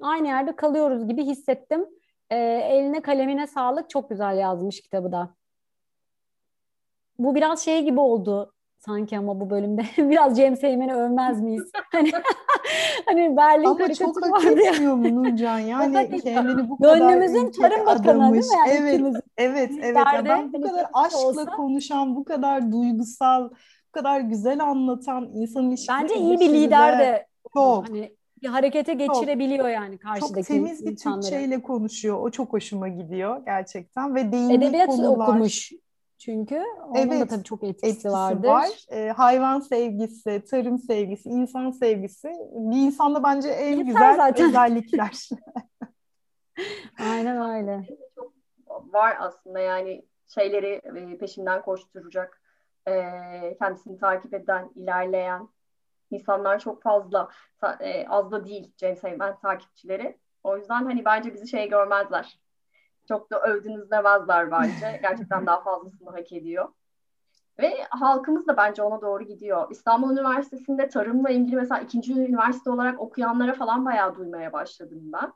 Aynı 0.00 0.28
yerde 0.28 0.56
kalıyoruz 0.56 1.08
gibi 1.08 1.24
hissettim. 1.24 1.86
E, 2.32 2.36
eline 2.70 3.02
kalemine 3.02 3.46
sağlık. 3.46 3.90
Çok 3.90 4.10
güzel 4.10 4.38
yazmış 4.38 4.80
kitabı 4.80 5.12
da. 5.12 5.34
Bu 7.18 7.34
biraz 7.34 7.64
şey 7.64 7.82
gibi 7.82 8.00
oldu 8.00 8.52
sanki 8.78 9.18
ama 9.18 9.40
bu 9.40 9.50
bölümde 9.50 9.82
biraz 9.98 10.36
James 10.36 10.62
Heyman'ı 10.62 10.92
övmez 10.92 11.40
miyiz? 11.40 11.70
Hani 11.92 12.10
hani 13.06 13.36
Berlin 13.36 13.64
ama 13.64 13.94
çok 13.94 14.32
hak 14.32 14.44
etmiyor 14.44 14.94
mu 14.94 15.24
Nurcan? 15.24 15.58
Yani 15.58 16.20
kendini 16.20 16.68
bu 16.68 16.78
kadar 16.78 16.98
Gönlümüzün 16.98 17.50
tarım 17.50 17.86
bakanı 17.86 18.24
adamış. 18.24 18.32
değil 18.32 18.52
mi? 18.52 18.58
Yani 18.58 18.70
evet, 18.70 18.94
ikimiz, 18.94 19.16
evet, 19.36 19.70
evet. 19.82 19.96
Ya 19.96 20.24
ben 20.24 20.52
bu 20.52 20.62
kadar 20.62 20.86
aşkla 20.92 21.18
olsa... 21.18 21.44
konuşan, 21.44 22.16
bu 22.16 22.24
kadar 22.24 22.72
duygusal, 22.72 23.50
bu 23.88 23.92
kadar 23.92 24.20
güzel 24.20 24.60
anlatan 24.60 25.30
insanın 25.34 25.70
ilişkileri. 25.70 26.02
Bence 26.02 26.14
iyi 26.14 26.40
bir 26.40 26.48
lider 26.52 26.98
de 26.98 27.26
çok. 27.54 27.88
Hani 27.88 28.16
bir 28.42 28.48
harekete 28.48 28.94
geçirebiliyor 28.94 29.64
çok, 29.64 29.72
yani 29.72 29.98
karşıdaki 29.98 30.34
Çok 30.34 30.46
temiz 30.46 30.86
bir 30.86 30.90
insanları. 30.90 31.20
Türkçeyle 31.20 31.62
konuşuyor. 31.62 32.20
O 32.20 32.30
çok 32.30 32.52
hoşuma 32.52 32.88
gidiyor 32.88 33.44
gerçekten 33.44 34.14
ve 34.14 34.32
değindiği 34.32 34.58
Edebiyat 34.58 34.86
konular. 34.86 35.28
okumuş 35.28 35.72
çünkü. 36.18 36.62
Onun 36.86 36.94
evet, 36.94 37.20
da 37.20 37.26
tabii 37.26 37.44
çok 37.44 37.64
etkisi, 37.64 37.86
etkisi 37.86 38.10
vardır. 38.10 38.48
var. 38.48 38.68
Ee, 38.90 39.08
hayvan 39.08 39.60
sevgisi, 39.60 40.42
tarım 40.50 40.78
sevgisi, 40.78 41.28
insan 41.28 41.70
sevgisi 41.70 42.28
bir 42.52 42.76
insanda 42.76 43.22
bence 43.22 43.48
en 43.48 43.70
Yeter 43.70 43.84
güzel 43.84 44.16
zaten. 44.16 44.48
özellikler. 44.48 45.28
Aynen 46.98 47.50
öyle. 47.50 47.86
Çok 48.14 48.94
var 48.94 49.16
aslında 49.20 49.60
yani 49.60 50.02
şeyleri 50.34 50.80
e, 51.12 51.18
peşinden 51.18 51.62
koşturacak, 51.62 52.42
e, 52.88 52.94
kendisini 53.58 53.98
takip 53.98 54.34
eden, 54.34 54.70
ilerleyen 54.74 55.48
insanlar 56.12 56.58
çok 56.58 56.82
fazla 56.82 57.28
e, 57.80 58.06
az 58.08 58.32
da 58.32 58.44
değil 58.44 58.72
James 58.80 59.04
Hayman 59.04 59.38
takipçileri. 59.38 60.18
O 60.42 60.56
yüzden 60.56 60.84
hani 60.84 61.04
bence 61.04 61.34
bizi 61.34 61.48
şey 61.48 61.68
görmezler. 61.68 62.38
Çok 63.08 63.30
da 63.30 63.40
övdünüz 63.40 63.90
demezler 63.90 64.50
bence. 64.50 64.98
Gerçekten 65.02 65.46
daha 65.46 65.62
fazlasını 65.62 66.10
hak 66.10 66.32
ediyor. 66.32 66.68
Ve 67.58 67.74
halkımız 67.90 68.46
da 68.46 68.56
bence 68.56 68.82
ona 68.82 69.00
doğru 69.00 69.24
gidiyor. 69.24 69.70
İstanbul 69.70 70.12
Üniversitesi'nde 70.12 70.88
tarımla 70.88 71.30
ilgili 71.30 71.56
mesela 71.56 71.80
ikinci 71.80 72.12
üniversite 72.12 72.70
olarak 72.70 73.00
okuyanlara 73.00 73.54
falan 73.54 73.84
bayağı 73.84 74.14
duymaya 74.14 74.52
başladım 74.52 75.00
ben. 75.12 75.32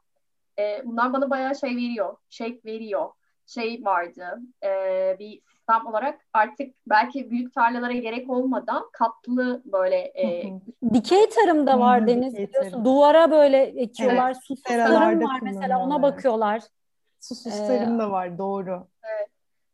E, 0.58 0.82
bunlar 0.84 1.12
bana 1.12 1.30
bayağı 1.30 1.54
şey 1.54 1.76
veriyor, 1.76 2.16
şey 2.28 2.60
veriyor. 2.64 3.10
Şey 3.46 3.84
vardı, 3.84 4.38
e, 4.62 5.16
bir 5.18 5.42
sistem 5.66 5.86
olarak 5.86 6.20
artık 6.32 6.74
belki 6.86 7.30
büyük 7.30 7.54
tarlalara 7.54 7.92
gerek 7.92 8.30
olmadan 8.30 8.84
katlı 8.92 9.62
böyle 9.64 9.96
e, 9.96 10.52
dikey 10.94 11.28
tarım 11.28 11.66
da 11.66 11.80
var 11.80 12.06
Deniz 12.06 12.36
biliyorsun. 12.36 12.84
Duvara 12.84 13.30
böyle 13.30 13.62
ekiyorlar. 13.62 14.26
Evet, 14.26 14.36
susuz 14.44 14.62
tarım 14.62 15.22
var 15.22 15.40
mesela 15.42 15.82
ona 15.82 16.02
bakıyorlar. 16.02 16.62
Susuz 17.20 17.60
ee, 17.60 17.66
tarım 17.66 17.98
da 17.98 18.10
var 18.10 18.38
doğru. 18.38 18.86
Evet. 19.04 19.28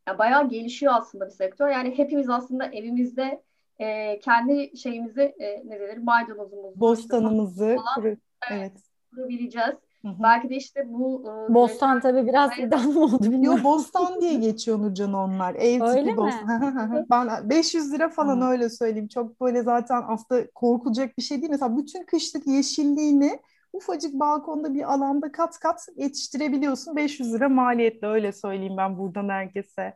Yani 0.08 0.18
bayağı 0.18 0.48
gelişiyor 0.48 0.92
aslında 0.96 1.26
bir 1.26 1.30
sektör. 1.30 1.68
Yani 1.68 1.98
hepimiz 1.98 2.30
aslında 2.30 2.66
evimizde 2.66 3.42
e, 3.78 4.18
kendi 4.20 4.78
şeyimizi 4.78 5.22
e, 5.22 5.62
ne 5.64 5.80
denir 5.80 5.98
maydanozumuzu 5.98 6.80
bostanımızı 6.80 7.76
falan, 7.76 7.94
kuru, 7.94 8.16
evet. 8.50 8.72
kurabileceğiz. 9.14 9.74
Hı-hı. 10.02 10.12
Belki 10.22 10.50
de 10.50 10.56
işte 10.56 10.84
bu... 10.86 11.24
E, 11.50 11.54
Bostan 11.54 12.00
tabii 12.00 12.26
biraz 12.26 12.58
iddialı 12.58 13.04
oldu 13.04 13.22
bilmiyorum. 13.22 13.58
Yok 13.58 13.64
Bostan 13.64 14.20
diye 14.20 14.34
geçiyor 14.34 14.78
Nurcan 14.78 15.12
onlar. 15.12 15.54
Ev 15.54 15.82
öyle 15.82 16.04
tipi 16.04 16.16
Bostan. 16.16 17.06
ben 17.10 17.50
500 17.50 17.92
lira 17.92 18.08
falan 18.08 18.40
Hı. 18.40 18.44
öyle 18.44 18.70
söyleyeyim. 18.70 19.08
Çok 19.08 19.40
böyle 19.40 19.62
zaten 19.62 20.02
aslında 20.08 20.50
korkulacak 20.54 21.18
bir 21.18 21.22
şey 21.22 21.40
değil. 21.40 21.50
Mesela 21.50 21.76
bütün 21.76 22.04
kışlık 22.04 22.46
yeşilliğini 22.46 23.40
ufacık 23.72 24.14
balkonda 24.14 24.74
bir 24.74 24.92
alanda 24.92 25.32
kat 25.32 25.58
kat 25.58 25.88
yetiştirebiliyorsun. 25.96 26.96
500 26.96 27.34
lira 27.34 27.48
maliyetle 27.48 28.08
öyle 28.08 28.32
söyleyeyim 28.32 28.76
ben 28.76 28.98
buradan 28.98 29.28
herkese. 29.28 29.94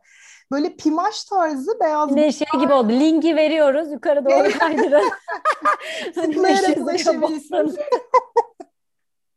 Böyle 0.51 0.75
pimaş 0.75 1.23
tarzı 1.23 1.79
beyaz 1.79 2.15
bir 2.15 2.31
şey 2.31 2.47
gibi 2.61 2.73
oldu. 2.73 2.89
Linki 2.89 3.35
veriyoruz. 3.35 3.91
Yukarı 3.91 4.25
doğru 4.25 4.59
kaydırın. 4.59 5.09
hani 6.15 6.43
neresi 6.43 6.85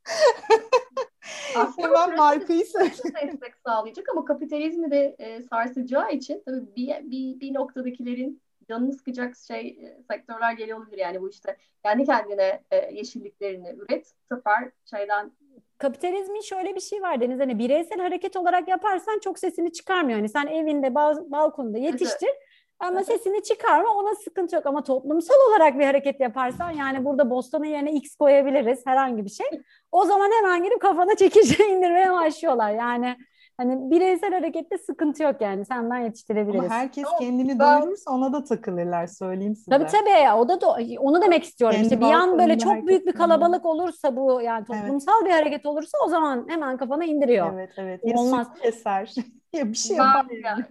Hemen 1.76 2.16
markayı 2.16 2.60
destek 2.60 3.54
sağlayacak 3.66 4.08
ama 4.08 4.24
kapitalizmi 4.24 4.90
de 4.90 5.16
e, 5.18 5.42
sarsacağı 5.42 6.12
için 6.12 6.42
tabii 6.46 6.76
bir, 6.76 7.10
bir, 7.10 7.40
bir 7.40 7.54
noktadakilerin 7.54 8.42
canını 8.68 8.92
sıkacak 8.92 9.36
şey 9.36 9.68
e, 9.68 10.02
sektörler 10.10 10.52
geliyor 10.52 10.78
olabilir. 10.78 10.98
Yani 10.98 11.20
bu 11.20 11.30
işte 11.30 11.56
kendi 11.84 12.04
kendine 12.04 12.62
e, 12.70 12.76
yeşilliklerini 12.76 13.68
üret. 13.78 14.14
Sefer 14.28 14.70
şeyden 14.90 15.32
kapitalizmin 15.78 16.40
şöyle 16.40 16.74
bir 16.74 16.80
şey 16.80 17.02
var 17.02 17.20
Deniz 17.20 17.40
hani 17.40 17.58
bireysel 17.58 17.98
hareket 17.98 18.36
olarak 18.36 18.68
yaparsan 18.68 19.18
çok 19.18 19.38
sesini 19.38 19.72
çıkarmıyor. 19.72 20.18
Hani 20.18 20.28
sen 20.28 20.46
evinde 20.46 20.94
bal 20.94 21.30
balkonda 21.30 21.78
yetiştir 21.78 22.26
evet. 22.26 22.49
Ama 22.80 23.04
sesini 23.04 23.42
çıkarma 23.42 23.94
ona 23.94 24.14
sıkıntı 24.14 24.56
yok 24.56 24.66
ama 24.66 24.84
toplumsal 24.84 25.34
olarak 25.48 25.78
bir 25.78 25.84
hareket 25.84 26.20
yaparsan 26.20 26.70
yani 26.70 27.04
burada 27.04 27.30
Boston'un 27.30 27.64
yerine 27.64 27.92
X 27.92 28.16
koyabiliriz 28.16 28.86
herhangi 28.86 29.24
bir 29.24 29.30
şey. 29.30 29.46
O 29.92 30.04
zaman 30.04 30.30
hemen 30.38 30.64
girip 30.64 30.80
kafana 30.80 31.16
çekici 31.16 31.62
indirmeye 31.72 32.12
başlıyorlar. 32.12 32.70
Yani 32.70 33.16
Hani 33.60 33.90
bireysel 33.90 34.32
harekette 34.32 34.78
sıkıntı 34.78 35.22
yok 35.22 35.40
yani 35.40 35.64
senden 35.64 35.98
yetiştirebiliriz. 35.98 36.64
Ama 36.64 36.74
herkes 36.74 37.04
kendini 37.18 37.58
ben... 37.58 37.80
doyurursa 37.80 38.10
ona 38.10 38.32
da 38.32 38.44
takılırlar 38.44 39.06
söyleyeyim 39.06 39.56
size. 39.56 39.70
Tabii 39.70 39.86
tabii 39.86 40.32
o 40.36 40.48
da 40.48 40.52
do- 40.52 40.98
onu 40.98 41.22
demek 41.22 41.44
istiyorum. 41.44 41.76
Kendi 41.76 41.86
işte 41.86 42.00
bir 42.00 42.12
an 42.12 42.38
böyle 42.38 42.58
çok 42.58 42.86
büyük 42.86 43.06
bir 43.06 43.12
kalabalık 43.12 43.66
olursa 43.66 44.16
bu 44.16 44.40
yani 44.42 44.64
toplumsal 44.64 45.14
evet. 45.22 45.26
bir 45.26 45.30
hareket 45.30 45.66
olursa 45.66 45.98
o 46.06 46.08
zaman 46.08 46.46
hemen 46.48 46.76
kafana 46.76 47.04
indiriyor. 47.04 47.52
Evet 47.54 47.70
evet. 47.76 48.00
Ya 48.04 48.16
Olmaz. 48.16 48.46
keser 48.62 49.14
ya 49.52 49.68
bir 49.68 49.76
şey 49.76 49.96
yapar. 49.96 50.26
Yani 50.44 50.64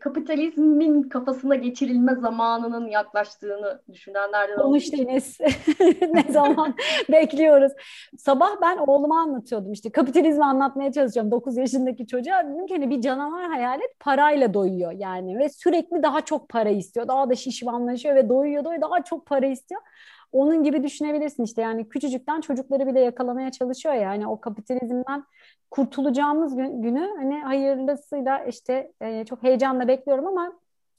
kapitalizmin 0.00 1.02
kafasına 1.02 1.54
geçirilme 1.54 2.14
zamanının 2.14 2.86
yaklaştığını 2.86 3.82
düşünenlerden 3.92 4.56
Konuş 4.56 4.92
Deniz. 4.92 5.38
ne 6.14 6.32
zaman 6.32 6.74
bekliyoruz. 7.12 7.72
Sabah 8.18 8.50
ben 8.62 8.76
oğluma 8.76 9.20
anlatıyordum 9.20 9.72
işte 9.72 9.90
kapitalizmi 9.92 10.44
anlatmaya 10.44 10.92
çalışacağım 10.92 11.30
9 11.30 11.56
yaşındaki 11.56 12.06
çocuğa. 12.06 12.44
Dedim 12.44 12.66
ki 12.66 12.74
hani 12.74 12.90
bir 12.90 13.00
canavar 13.00 13.44
hayal 13.44 13.80
et 13.80 14.00
parayla 14.00 14.54
doyuyor 14.54 14.92
yani 14.92 15.38
ve 15.38 15.48
sürekli 15.48 16.02
daha 16.02 16.20
çok 16.20 16.48
para 16.48 16.70
istiyor. 16.70 17.08
Daha 17.08 17.30
da 17.30 17.34
şişmanlaşıyor 17.34 18.14
ve 18.14 18.28
doyuyor 18.28 18.64
doyuyor 18.64 18.82
daha 18.82 19.04
çok 19.04 19.26
para 19.26 19.46
istiyor. 19.46 19.80
Onun 20.32 20.62
gibi 20.62 20.82
düşünebilirsin 20.82 21.44
işte 21.44 21.62
yani 21.62 21.88
küçücükten 21.88 22.40
çocukları 22.40 22.86
bile 22.86 23.00
yakalamaya 23.00 23.52
çalışıyor 23.52 23.94
yani 23.94 24.26
o 24.28 24.40
kapitalizmden 24.40 25.24
kurtulacağımız 25.70 26.56
gün, 26.56 26.82
günü 26.82 27.08
hani 27.16 27.40
hayırlısıyla 27.40 28.44
işte 28.44 28.92
e, 29.00 29.24
çok 29.24 29.42
heyecanla 29.42 29.88
bekliyorum 29.88 30.26
ama 30.26 30.52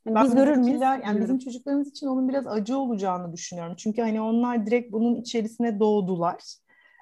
yani 0.06 0.26
biz 0.26 0.36
görür 0.36 0.58
müyüz? 0.58 0.82
Yani 0.82 1.22
bizim 1.22 1.40
çocuklarımız 1.40 1.88
için 1.90 2.08
onun 2.08 2.30
biraz 2.30 2.48
acı 2.48 2.78
olacağını 2.78 3.34
düşünüyorum. 3.34 3.76
Çünkü 3.78 4.02
hani 4.02 4.22
onlar 4.22 4.66
direkt 4.66 4.92
bunun 4.92 5.16
içerisine 5.16 5.80
doğdular. 5.80 6.56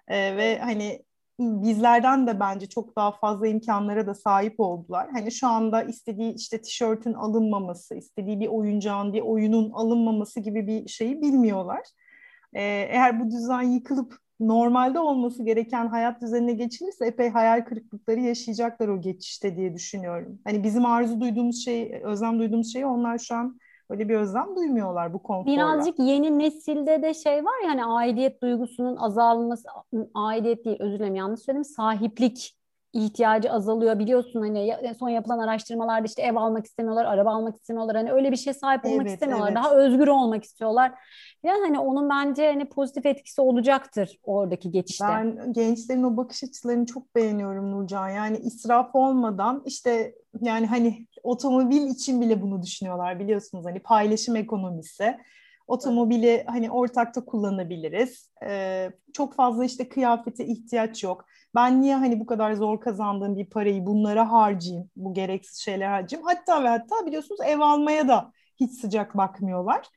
Ee, 0.08 0.38
ve 0.38 0.60
hani 0.60 1.04
bizlerden 1.40 2.28
de 2.28 2.40
bence 2.40 2.70
çok 2.70 2.96
daha 2.96 3.12
fazla 3.12 3.48
imkanlara 3.48 4.08
da 4.08 4.14
sahip 4.16 4.60
oldular. 4.60 5.10
Hani 5.12 5.32
şu 5.32 5.48
anda 5.48 5.84
istediği 5.84 6.34
işte 6.34 6.62
tişörtün 6.62 7.14
alınmaması, 7.14 7.96
istediği 7.96 8.40
bir 8.40 8.48
oyuncağın, 8.48 9.14
bir 9.14 9.22
oyunun 9.22 9.72
alınmaması 9.72 10.40
gibi 10.40 10.68
bir 10.68 10.88
şeyi 10.88 11.22
bilmiyorlar. 11.22 11.82
Ee, 12.54 12.62
eğer 12.90 13.20
bu 13.20 13.32
düzen 13.32 13.62
yıkılıp 13.62 14.20
normalde 14.40 15.00
olması 15.00 15.44
gereken 15.44 15.88
hayat 15.88 16.22
düzenine 16.22 16.54
geçilirse 16.54 17.06
epey 17.06 17.30
hayal 17.30 17.66
kırıklıkları 17.66 18.20
yaşayacaklar 18.20 18.88
o 18.88 19.02
geçişte 19.02 19.58
diye 19.58 19.74
düşünüyorum. 19.74 20.40
Hani 20.44 20.64
bizim 20.64 20.86
arzu 20.86 21.22
duyduğumuz 21.22 21.64
şey, 21.66 22.02
özlem 22.04 22.40
duyduğumuz 22.40 22.74
şeyi 22.74 22.86
onlar 22.86 23.18
şu 23.18 23.36
an 23.36 23.60
öyle 23.90 24.10
bir 24.10 24.16
özlem 24.16 24.56
duymuyorlar 24.56 25.14
bu 25.14 25.24
konforla. 25.24 25.56
Birazcık 25.56 26.00
yeni 26.00 26.40
nesilde 26.40 27.02
de 27.02 27.14
şey 27.14 27.46
var 27.46 27.64
ya 27.64 27.70
hani 27.70 27.86
aidiyet 27.86 28.42
duygusunun 28.42 28.96
azalması, 28.96 29.68
aidiyet 30.14 30.66
değil 30.66 30.78
özür 30.80 31.00
dilerim 31.00 31.16
yanlış 31.16 31.40
söyledim, 31.40 31.64
sahiplik 31.66 32.58
ihtiyacı 32.94 33.52
azalıyor 33.52 34.00
biliyorsun 34.00 34.42
hani 34.42 34.76
son 35.00 35.10
yapılan 35.10 35.40
araştırmalarda 35.40 36.06
işte 36.06 36.22
ev 36.22 36.36
almak 36.36 36.66
istemiyorlar, 36.66 37.06
araba 37.06 37.32
almak 37.32 37.56
istemiyorlar. 37.56 37.96
Hani 37.96 38.12
öyle 38.12 38.32
bir 38.32 38.38
şey 38.38 38.54
sahip 38.54 38.86
olmak 38.86 39.02
evet, 39.02 39.12
istemiyorlar. 39.12 39.48
Evet. 39.48 39.56
Daha 39.56 39.76
özgür 39.76 40.08
olmak 40.08 40.44
istiyorlar. 40.44 40.94
Yani 41.44 41.62
hani 41.62 41.80
onun 41.80 42.10
bence 42.10 42.48
hani 42.48 42.70
pozitif 42.70 43.06
etkisi 43.06 43.42
olacaktır 43.42 44.20
oradaki 44.24 44.72
geçişte. 44.72 45.06
Ben 45.08 45.54
gençlerin 45.54 46.04
o 46.04 46.18
bakış 46.18 46.44
açılarını 46.44 46.86
çok 46.86 47.16
beğeniyorum 47.16 47.72
Nurcan. 47.72 48.10
Yani 48.10 48.38
israf 48.38 48.96
olmadan 48.96 49.64
işte 49.66 50.16
yani 50.42 50.68
hani 50.68 51.08
otomobil 51.24 51.88
için 51.88 52.22
bile 52.22 52.42
bunu 52.42 52.64
düşünüyorlar 52.64 53.20
biliyorsunuz 53.20 53.66
hani 53.66 53.80
paylaşım 53.80 54.36
ekonomisi 54.36 55.18
otomobili 55.68 56.44
hani 56.48 56.72
ortakta 56.72 57.26
kullanabiliriz. 57.26 58.32
Ee, 58.44 58.92
çok 59.14 59.36
fazla 59.36 59.66
işte 59.66 59.90
kıyafete 59.90 60.46
ihtiyaç 60.46 61.04
yok. 61.04 61.26
Ben 61.58 61.82
niye 61.82 61.96
hani 61.96 62.20
bu 62.20 62.26
kadar 62.26 62.54
zor 62.54 62.80
kazandığım 62.82 63.36
bir 63.38 63.46
parayı 63.46 63.86
bunlara 63.86 64.32
harcayayım, 64.32 64.90
bu 64.96 65.14
gereksiz 65.14 65.58
şeyler 65.58 65.88
harcayayım. 65.88 66.28
Hatta 66.28 66.64
ve 66.64 66.68
hatta 66.68 67.06
biliyorsunuz 67.06 67.42
ev 67.46 67.60
almaya 67.60 68.08
da 68.08 68.32
hiç 68.60 68.72
sıcak 68.72 69.18
bakmıyorlar. 69.18 69.88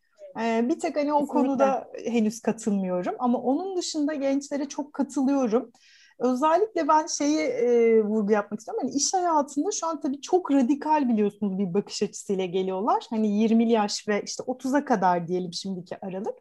Ee, 0.40 0.68
bir 0.68 0.80
tek 0.80 0.96
hani 0.96 1.12
o 1.12 1.20
Kesinlikle. 1.20 1.40
konuda 1.40 1.88
henüz 2.04 2.40
katılmıyorum 2.40 3.14
ama 3.18 3.38
onun 3.38 3.76
dışında 3.76 4.14
gençlere 4.14 4.68
çok 4.68 4.92
katılıyorum. 4.92 5.72
Özellikle 6.18 6.88
ben 6.88 7.06
şeyi 7.06 7.38
e, 7.38 8.02
vurgu 8.04 8.32
yapmak 8.32 8.60
istiyorum. 8.60 8.82
Hani 8.84 8.96
iş 8.96 9.14
hayatında 9.14 9.70
şu 9.80 9.86
an 9.86 10.00
tabii 10.00 10.20
çok 10.20 10.52
radikal 10.52 11.08
biliyorsunuz 11.08 11.58
bir 11.58 11.74
bakış 11.74 12.02
açısıyla 12.02 12.44
geliyorlar. 12.44 13.06
Hani 13.10 13.38
20 13.38 13.70
yaş 13.70 14.08
ve 14.08 14.22
işte 14.26 14.42
30'a 14.42 14.84
kadar 14.84 15.28
diyelim 15.28 15.52
şimdiki 15.52 16.06
aralık. 16.06 16.34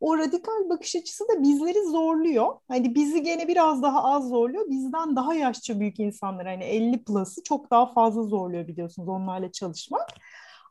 O 0.00 0.18
radikal 0.18 0.68
bakış 0.70 0.96
açısı 0.96 1.24
da 1.28 1.42
bizleri 1.42 1.82
zorluyor. 1.90 2.54
Hani 2.68 2.94
bizi 2.94 3.22
gene 3.22 3.48
biraz 3.48 3.82
daha 3.82 4.04
az 4.04 4.28
zorluyor. 4.28 4.70
Bizden 4.70 5.16
daha 5.16 5.34
yaşça 5.34 5.80
büyük 5.80 6.00
insanlar 6.00 6.46
hani 6.46 6.64
50 6.64 7.04
plus'ı 7.04 7.42
çok 7.42 7.70
daha 7.70 7.86
fazla 7.86 8.22
zorluyor 8.22 8.68
biliyorsunuz 8.68 9.08
onlarla 9.08 9.52
çalışmak. 9.52 10.10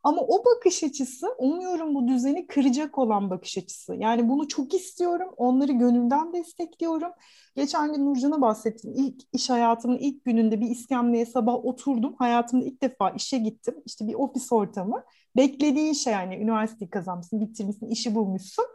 Ama 0.04 0.22
o 0.22 0.46
bakış 0.46 0.84
açısı 0.84 1.28
umuyorum 1.38 1.96
bu 1.96 2.08
düzeni 2.08 2.48
kıracak 2.48 2.98
olan 2.98 3.30
bakış 3.30 3.58
açısı. 3.58 3.96
Yani 3.96 4.30
bunu 4.30 4.48
çok 4.48 4.74
istiyorum. 4.74 5.30
Onları 5.38 5.72
gönülden 5.72 6.34
destekliyorum. 6.34 7.12
Geçen 7.56 7.94
gün 7.94 8.06
Nurcan'a 8.06 8.42
bahsettim. 8.42 8.94
İlk 8.96 9.22
iş 9.34 9.50
hayatımın 9.50 9.98
ilk 9.98 10.26
gününde 10.26 10.62
bir 10.62 10.70
iskemleye 10.70 11.26
sabah 11.26 11.66
oturdum. 11.66 12.16
Hayatımda 12.20 12.66
ilk 12.66 12.82
defa 12.82 13.10
işe 13.10 13.38
gittim. 13.38 13.76
İşte 13.86 14.08
bir 14.08 14.14
ofis 14.14 14.52
ortamı. 14.52 15.04
Beklediğin 15.38 15.94
şey 15.94 16.14
yani 16.14 16.36
üniversiteyi 16.36 16.90
kazanmışsın, 16.90 17.42
bitirmişsin, 17.42 17.90
işi 17.90 18.16
bulmuşsun. 18.16 18.66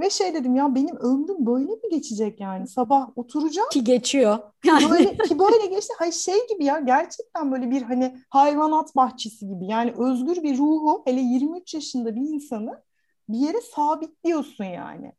Ve 0.00 0.10
şey 0.10 0.34
dedim 0.34 0.54
ya 0.54 0.74
benim 0.74 0.96
ömrüm 0.96 1.46
böyle 1.46 1.72
mi 1.72 1.90
geçecek 1.90 2.40
yani 2.40 2.66
sabah 2.66 3.18
oturacağım. 3.18 3.68
Ki 3.68 3.84
geçiyor. 3.84 4.38
Yani. 4.64 4.90
Böyle, 4.90 5.16
ki 5.16 5.38
böyle 5.38 5.66
geçti. 5.66 5.92
Hayır 5.98 6.12
şey 6.12 6.46
gibi 6.48 6.64
ya 6.64 6.78
gerçekten 6.78 7.52
böyle 7.52 7.70
bir 7.70 7.82
hani 7.82 8.18
hayvanat 8.30 8.96
bahçesi 8.96 9.46
gibi. 9.46 9.66
Yani 9.66 9.94
özgür 9.98 10.42
bir 10.42 10.58
ruhu 10.58 11.02
hele 11.04 11.20
23 11.20 11.74
yaşında 11.74 12.16
bir 12.16 12.20
insanı 12.20 12.82
bir 13.28 13.38
yere 13.38 13.60
sabitliyorsun 13.60 14.64
yani. 14.64 15.12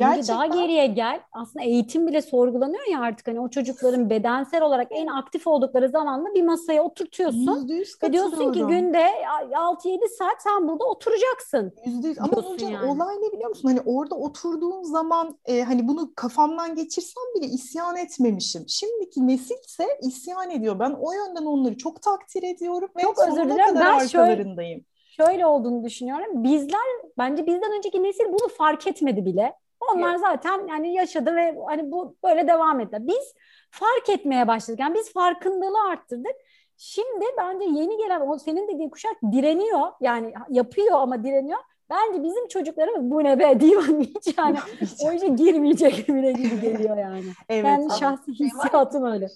Gerçekten... 0.00 0.36
daha 0.36 0.46
geriye 0.46 0.86
gel. 0.86 1.20
Aslında 1.32 1.64
eğitim 1.64 2.06
bile 2.06 2.22
sorgulanıyor 2.22 2.86
ya 2.92 3.00
artık. 3.00 3.28
Hani 3.28 3.40
o 3.40 3.48
çocukların 3.48 4.10
bedensel 4.10 4.62
olarak 4.62 4.88
en 4.90 5.06
aktif 5.06 5.46
oldukları 5.46 5.88
zamanda 5.88 6.34
bir 6.34 6.42
masaya 6.42 6.82
oturtuyorsun. 6.82 7.68
Ve 8.02 8.12
diyorsun 8.12 8.52
ki 8.52 8.60
günde 8.60 9.06
6-7 9.52 10.08
saat 10.18 10.42
sen 10.42 10.68
burada 10.68 10.84
oturacaksın. 10.84 11.72
%100. 11.86 12.20
Ama 12.20 12.42
hocam 12.42 12.70
yani. 12.72 12.90
olay 12.90 13.16
ne 13.16 13.32
biliyor 13.32 13.48
musun? 13.48 13.68
Hani 13.68 13.80
orada 13.86 14.14
oturduğum 14.14 14.84
zaman 14.84 15.38
e, 15.46 15.62
hani 15.62 15.88
bunu 15.88 16.14
kafamdan 16.14 16.74
geçirsem 16.74 17.22
bile 17.36 17.46
isyan 17.46 17.96
etmemişim. 17.96 18.64
Şimdiki 18.68 19.26
nesilse 19.26 19.84
isyan 20.02 20.50
ediyor. 20.50 20.78
Ben 20.78 20.96
o 21.00 21.12
yönden 21.12 21.44
onları 21.44 21.76
çok 21.76 22.02
takdir 22.02 22.42
ediyorum. 22.42 22.88
Ve 22.96 23.02
çok 23.02 23.18
özür 23.28 23.44
dilerim. 23.44 23.74
Ben 23.74 23.80
arkalarındayım. 23.80 24.84
Şöyle, 25.16 25.30
şöyle 25.30 25.46
olduğunu 25.46 25.84
düşünüyorum. 25.84 26.44
Bizler 26.44 26.80
bence 27.18 27.46
bizden 27.46 27.72
önceki 27.78 28.02
nesil 28.02 28.24
bunu 28.24 28.48
fark 28.48 28.86
etmedi 28.86 29.24
bile. 29.24 29.52
Onlar 29.94 30.16
zaten 30.16 30.66
yani 30.66 30.94
yaşadı 30.94 31.36
ve 31.36 31.56
hani 31.66 31.92
bu 31.92 32.16
böyle 32.24 32.48
devam 32.48 32.80
etti. 32.80 32.96
Biz 33.00 33.34
fark 33.70 34.08
etmeye 34.08 34.48
başladık. 34.48 34.80
Yani 34.80 34.94
biz 34.94 35.12
farkındalığı 35.12 35.90
arttırdık. 35.90 36.34
Şimdi 36.76 37.24
bence 37.38 37.64
yeni 37.64 37.96
gelen 37.96 38.20
o 38.20 38.38
senin 38.38 38.68
dediğin 38.68 38.90
kuşak 38.90 39.16
direniyor. 39.32 39.80
Yani 40.00 40.34
yapıyor 40.48 41.00
ama 41.00 41.24
direniyor. 41.24 41.58
Bence 41.90 42.22
bizim 42.22 42.48
çocuklarımız 42.48 43.10
bu 43.10 43.24
ne 43.24 43.38
be 43.38 43.60
divan 43.60 44.00
hiç 44.16 44.38
yani 44.38 44.58
o 45.04 45.12
işe 45.12 45.28
girmeyecek 45.28 46.08
bile 46.08 46.32
gibi 46.32 46.60
geliyor 46.60 46.96
yani. 46.96 47.24
evet. 47.48 47.64
Ben 47.64 47.88
şahsi 47.88 48.32
hissiyatım 48.32 49.04
öyle 49.04 49.26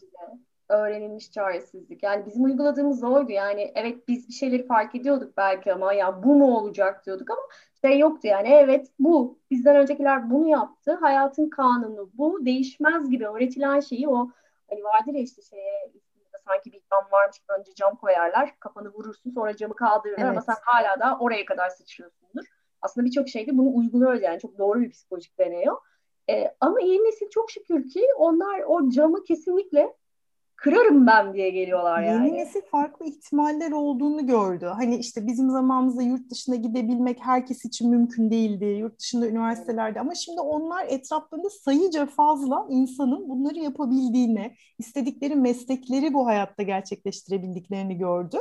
öğrenilmiş 0.68 1.32
çaresizlik. 1.32 2.02
Yani 2.02 2.26
bizim 2.26 2.44
uyguladığımız 2.44 3.04
oydu. 3.04 3.32
Yani 3.32 3.73
evet 3.75 4.08
biz 4.08 4.28
bir 4.28 4.32
şeyleri 4.32 4.66
fark 4.66 4.94
ediyorduk 4.94 5.37
belki 5.37 5.73
ama 5.73 5.92
ya 5.92 6.23
bu 6.23 6.34
mu 6.34 6.56
olacak 6.56 7.06
diyorduk 7.06 7.30
ama 7.30 7.42
şey 7.85 7.99
yoktu 7.99 8.26
yani. 8.29 8.49
Evet 8.49 8.88
bu. 8.99 9.38
Bizden 9.50 9.76
öncekiler 9.76 10.31
bunu 10.31 10.49
yaptı. 10.49 10.95
Hayatın 10.95 11.50
kanunu 11.50 12.11
bu. 12.14 12.45
Değişmez 12.45 13.11
gibi 13.11 13.29
öğretilen 13.29 13.81
şeyi 13.81 14.09
o 14.09 14.31
hani 14.71 14.85
vardır 14.85 15.14
ya 15.14 15.21
işte 15.21 15.43
şeye 15.43 15.93
sanki 16.49 16.73
bir 16.73 16.81
cam 16.91 17.12
varmış 17.12 17.38
gibi 17.38 17.53
önce 17.59 17.75
cam 17.75 17.97
koyarlar. 17.97 18.61
Kafanı 18.61 18.88
vurursun 18.93 19.31
sonra 19.31 19.57
camı 19.57 19.76
kaldırırlar 19.76 20.25
evet. 20.25 20.31
ama 20.31 20.41
sen 20.41 20.55
hala 20.62 21.00
da 21.00 21.19
oraya 21.19 21.45
kadar 21.45 21.69
sıçrıyorsundur. 21.69 22.45
Aslında 22.83 23.07
birçok 23.07 23.29
şeyde 23.29 23.59
bunu 23.59 23.76
uyguluyoruz 23.76 24.23
yani. 24.23 24.41
Çok 24.41 24.59
doğru 24.59 24.81
bir 24.81 24.91
psikolojik 24.91 25.38
deney 25.38 25.71
o. 25.71 25.81
Ee, 26.31 26.55
ama 26.61 26.81
yeni 26.81 27.05
nesil 27.05 27.31
çok 27.31 27.50
şükür 27.50 27.88
ki 27.88 28.07
onlar 28.17 28.61
o 28.67 28.91
camı 28.91 29.25
kesinlikle 29.25 29.97
kırarım 30.56 31.06
ben 31.06 31.34
diye 31.34 31.50
geliyorlar 31.50 32.02
yani. 32.02 32.26
Yeni 32.26 32.38
nesil 32.38 32.61
farklı 32.70 33.06
ihtimaller 33.06 33.70
olduğunu 33.70 34.26
gördü. 34.26 34.66
Hani 34.66 34.96
işte 34.96 35.26
bizim 35.26 35.50
zamanımızda 35.50 36.02
yurt 36.02 36.30
dışına 36.30 36.54
gidebilmek 36.54 37.18
herkes 37.20 37.64
için 37.64 37.90
mümkün 37.90 38.30
değildi. 38.30 38.64
Yurt 38.64 38.99
dışında 38.99 39.28
üniversitelerde 39.28 40.00
ama 40.00 40.14
şimdi 40.14 40.40
onlar 40.40 40.87
etraflarında 40.88 41.50
sayıca 41.50 42.06
fazla 42.06 42.66
insanın 42.68 43.28
bunları 43.28 43.58
yapabildiğini, 43.58 44.54
istedikleri 44.78 45.37
meslekleri 45.37 46.14
bu 46.14 46.26
hayatta 46.26 46.62
gerçekleştirebildiklerini 46.62 47.99
gördü. 47.99 48.38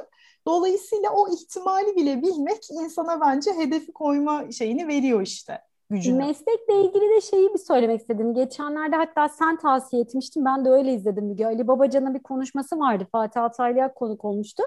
Dolayısıyla 0.48 1.10
o 1.12 1.34
ihtimali 1.34 1.96
bile 1.96 2.22
bilmek 2.22 2.72
insana 2.72 3.22
bence 3.22 3.52
hedefi 3.54 3.94
koyma 3.94 4.52
şeyini 4.52 4.88
veriyor 4.88 5.22
işte 5.22 5.60
gücünü. 5.90 6.18
Meslekle 6.18 6.82
ilgili 6.82 7.16
de 7.16 7.22
şeyi 7.22 7.54
bir 7.54 7.60
söylemek 7.60 8.00
istedim. 8.00 8.34
Geçenlerde 8.34 8.96
hatta 8.96 9.30
sen 9.30 9.58
tavsiye 9.58 10.02
etmiştin. 10.02 10.46
Ben 10.46 10.66
de 10.66 10.70
öyle 10.70 10.94
izledim 10.94 11.26
Müge. 11.26 11.46
Ali 11.46 11.68
Babacan'ın 11.68 12.14
bir 12.14 12.24
konuşması 12.24 12.80
vardı. 12.80 13.08
Fatih 13.12 13.42
Altaylı'ya 13.42 13.94
konuk 13.94 14.26
olmuştu. 14.26 14.64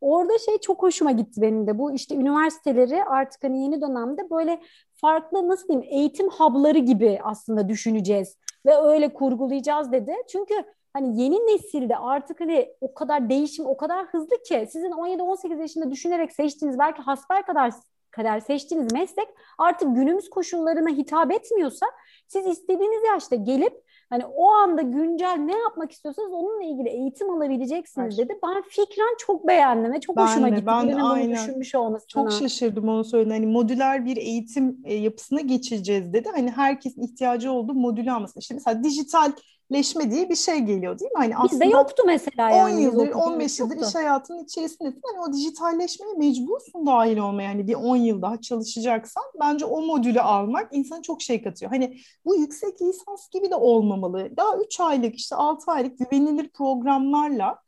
Orada 0.00 0.38
şey 0.38 0.58
çok 0.58 0.82
hoşuma 0.82 1.12
gitti 1.12 1.42
benim 1.42 1.66
de. 1.66 1.78
Bu 1.78 1.92
işte 1.92 2.14
üniversiteleri 2.14 3.04
artık 3.04 3.44
hani 3.44 3.62
yeni 3.62 3.80
dönemde 3.80 4.30
böyle 4.30 4.60
farklı 4.94 5.48
nasıl 5.48 5.68
diyeyim 5.68 5.88
eğitim 5.90 6.28
hub'ları 6.28 6.78
gibi 6.78 7.20
aslında 7.22 7.68
düşüneceğiz. 7.68 8.36
Ve 8.66 8.76
öyle 8.76 9.12
kurgulayacağız 9.12 9.92
dedi. 9.92 10.12
Çünkü 10.32 10.54
hani 10.92 11.22
yeni 11.22 11.34
nesilde 11.34 11.96
artık 11.96 12.40
hani 12.40 12.74
o 12.80 12.94
kadar 12.94 13.30
değişim 13.30 13.66
o 13.66 13.76
kadar 13.76 14.06
hızlı 14.06 14.42
ki 14.48 14.68
sizin 14.72 14.90
17-18 14.90 15.60
yaşında 15.60 15.90
düşünerek 15.90 16.32
seçtiğiniz 16.32 16.78
belki 16.78 17.02
hasbel 17.02 17.42
kadar 17.42 17.70
kadar 18.10 18.40
seçtiğiniz 18.40 18.92
meslek 18.92 19.28
artık 19.58 19.96
günümüz 19.96 20.30
koşullarına 20.30 20.88
hitap 20.88 21.32
etmiyorsa 21.32 21.86
siz 22.26 22.46
istediğiniz 22.46 23.04
yaşta 23.06 23.36
gelip 23.36 23.82
hani 24.10 24.26
o 24.26 24.50
anda 24.50 24.82
güncel 24.82 25.36
ne 25.38 25.58
yapmak 25.58 25.92
istiyorsanız 25.92 26.32
onunla 26.32 26.64
ilgili 26.64 26.88
eğitim 26.88 27.30
alabileceksiniz 27.30 28.18
dedi. 28.18 28.38
Ben 28.42 28.62
fikren 28.62 29.16
çok 29.18 29.48
beğendim 29.48 29.92
ve 29.92 30.00
çok 30.00 30.16
ben 30.16 30.26
hoşuma 30.26 30.46
de, 30.46 30.50
gitti. 30.50 30.66
Ben 30.66 30.88
de 30.88 31.02
aynen. 31.02 31.32
düşünmüş 31.32 31.74
olmasına. 31.74 32.08
Çok 32.08 32.32
şaşırdım 32.32 32.88
onu 32.88 33.04
söyledi. 33.04 33.34
Hani 33.34 33.46
modüler 33.46 34.04
bir 34.04 34.16
eğitim 34.16 34.78
e, 34.84 34.94
yapısına 34.94 35.40
geçeceğiz 35.40 36.12
dedi. 36.12 36.28
Hani 36.34 36.50
herkesin 36.50 37.02
ihtiyacı 37.02 37.52
olduğu 37.52 37.74
modülü 37.74 38.12
almasın. 38.12 38.40
İşte 38.40 38.54
mesela 38.54 38.84
dijital 38.84 39.32
leşme 39.72 40.10
diye 40.10 40.28
bir 40.28 40.36
şey 40.36 40.58
geliyor 40.58 40.98
değil 40.98 41.10
mi? 41.10 41.34
Hani 41.34 41.50
Bizde 41.52 41.64
yoktu 41.64 42.02
mesela 42.06 42.50
yani. 42.50 42.74
10 42.74 42.78
yıldır, 42.78 43.10
15 43.10 43.58
yıldır 43.58 43.88
iş 43.88 43.94
hayatının 43.94 44.44
içerisindesin. 44.44 45.00
Hani 45.04 45.20
o 45.28 45.32
dijitalleşmeye 45.32 46.14
mecbursun 46.14 46.86
dahil 46.86 47.18
olmaya. 47.18 47.42
Yani 47.42 47.66
bir 47.66 47.74
10 47.74 47.96
yıl 47.96 48.22
daha 48.22 48.40
çalışacaksan 48.40 49.24
bence 49.40 49.64
o 49.64 49.82
modülü 49.82 50.20
almak 50.20 50.68
insana 50.72 51.02
çok 51.02 51.22
şey 51.22 51.42
katıyor. 51.42 51.70
Hani 51.70 51.96
bu 52.24 52.36
yüksek 52.36 52.82
lisans 52.82 53.30
gibi 53.30 53.50
de 53.50 53.54
olmamalı. 53.54 54.36
Daha 54.36 54.56
3 54.56 54.80
aylık 54.80 55.16
işte 55.16 55.36
6 55.36 55.70
aylık 55.70 55.98
güvenilir 55.98 56.48
programlarla 56.48 57.58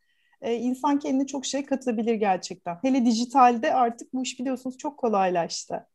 e, 0.40 0.54
insan 0.54 0.98
kendine 0.98 1.26
çok 1.26 1.46
şey 1.46 1.64
katabilir 1.64 2.14
gerçekten. 2.14 2.78
Hele 2.82 3.04
dijitalde 3.04 3.74
artık 3.74 4.14
bu 4.14 4.22
iş 4.22 4.40
biliyorsunuz 4.40 4.78
çok 4.78 4.98
kolaylaştı 4.98 5.86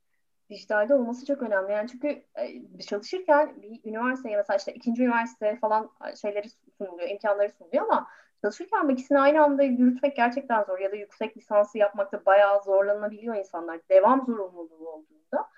dijitalde 0.50 0.94
olması 0.94 1.26
çok 1.26 1.42
önemli. 1.42 1.72
Yani 1.72 1.90
çünkü 1.90 2.24
e, 2.36 2.80
çalışırken 2.80 3.62
bir 3.62 3.90
üniversiteye 3.90 4.38
mesela 4.38 4.58
işte 4.58 4.74
ikinci 4.74 5.04
üniversite 5.04 5.56
falan 5.56 5.90
şeyleri 6.22 6.48
sunuluyor, 6.78 7.10
imkanları 7.10 7.50
sunuluyor 7.50 7.84
ama 7.84 8.08
çalışırken 8.42 8.90
ikisini 8.90 9.20
aynı 9.20 9.44
anda 9.44 9.64
yürütmek 9.64 10.16
gerçekten 10.16 10.64
zor 10.64 10.80
ya 10.80 10.92
da 10.92 10.96
yüksek 10.96 11.38
lisansı 11.38 11.78
yapmakta 11.78 12.26
bayağı 12.26 12.64
zorlanabiliyor 12.64 13.36
insanlar. 13.36 13.80
Devam 13.90 14.26
zorunluluğu 14.26 14.90
olduğunda. 14.90 15.50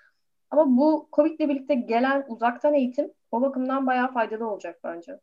Ama 0.50 0.76
bu 0.76 1.08
Covid 1.12 1.38
ile 1.38 1.48
birlikte 1.48 1.74
gelen 1.74 2.24
uzaktan 2.28 2.74
eğitim 2.74 3.12
o 3.30 3.42
bakımdan 3.42 3.86
bayağı 3.86 4.12
faydalı 4.12 4.50
olacak 4.50 4.80
bence. 4.84 5.20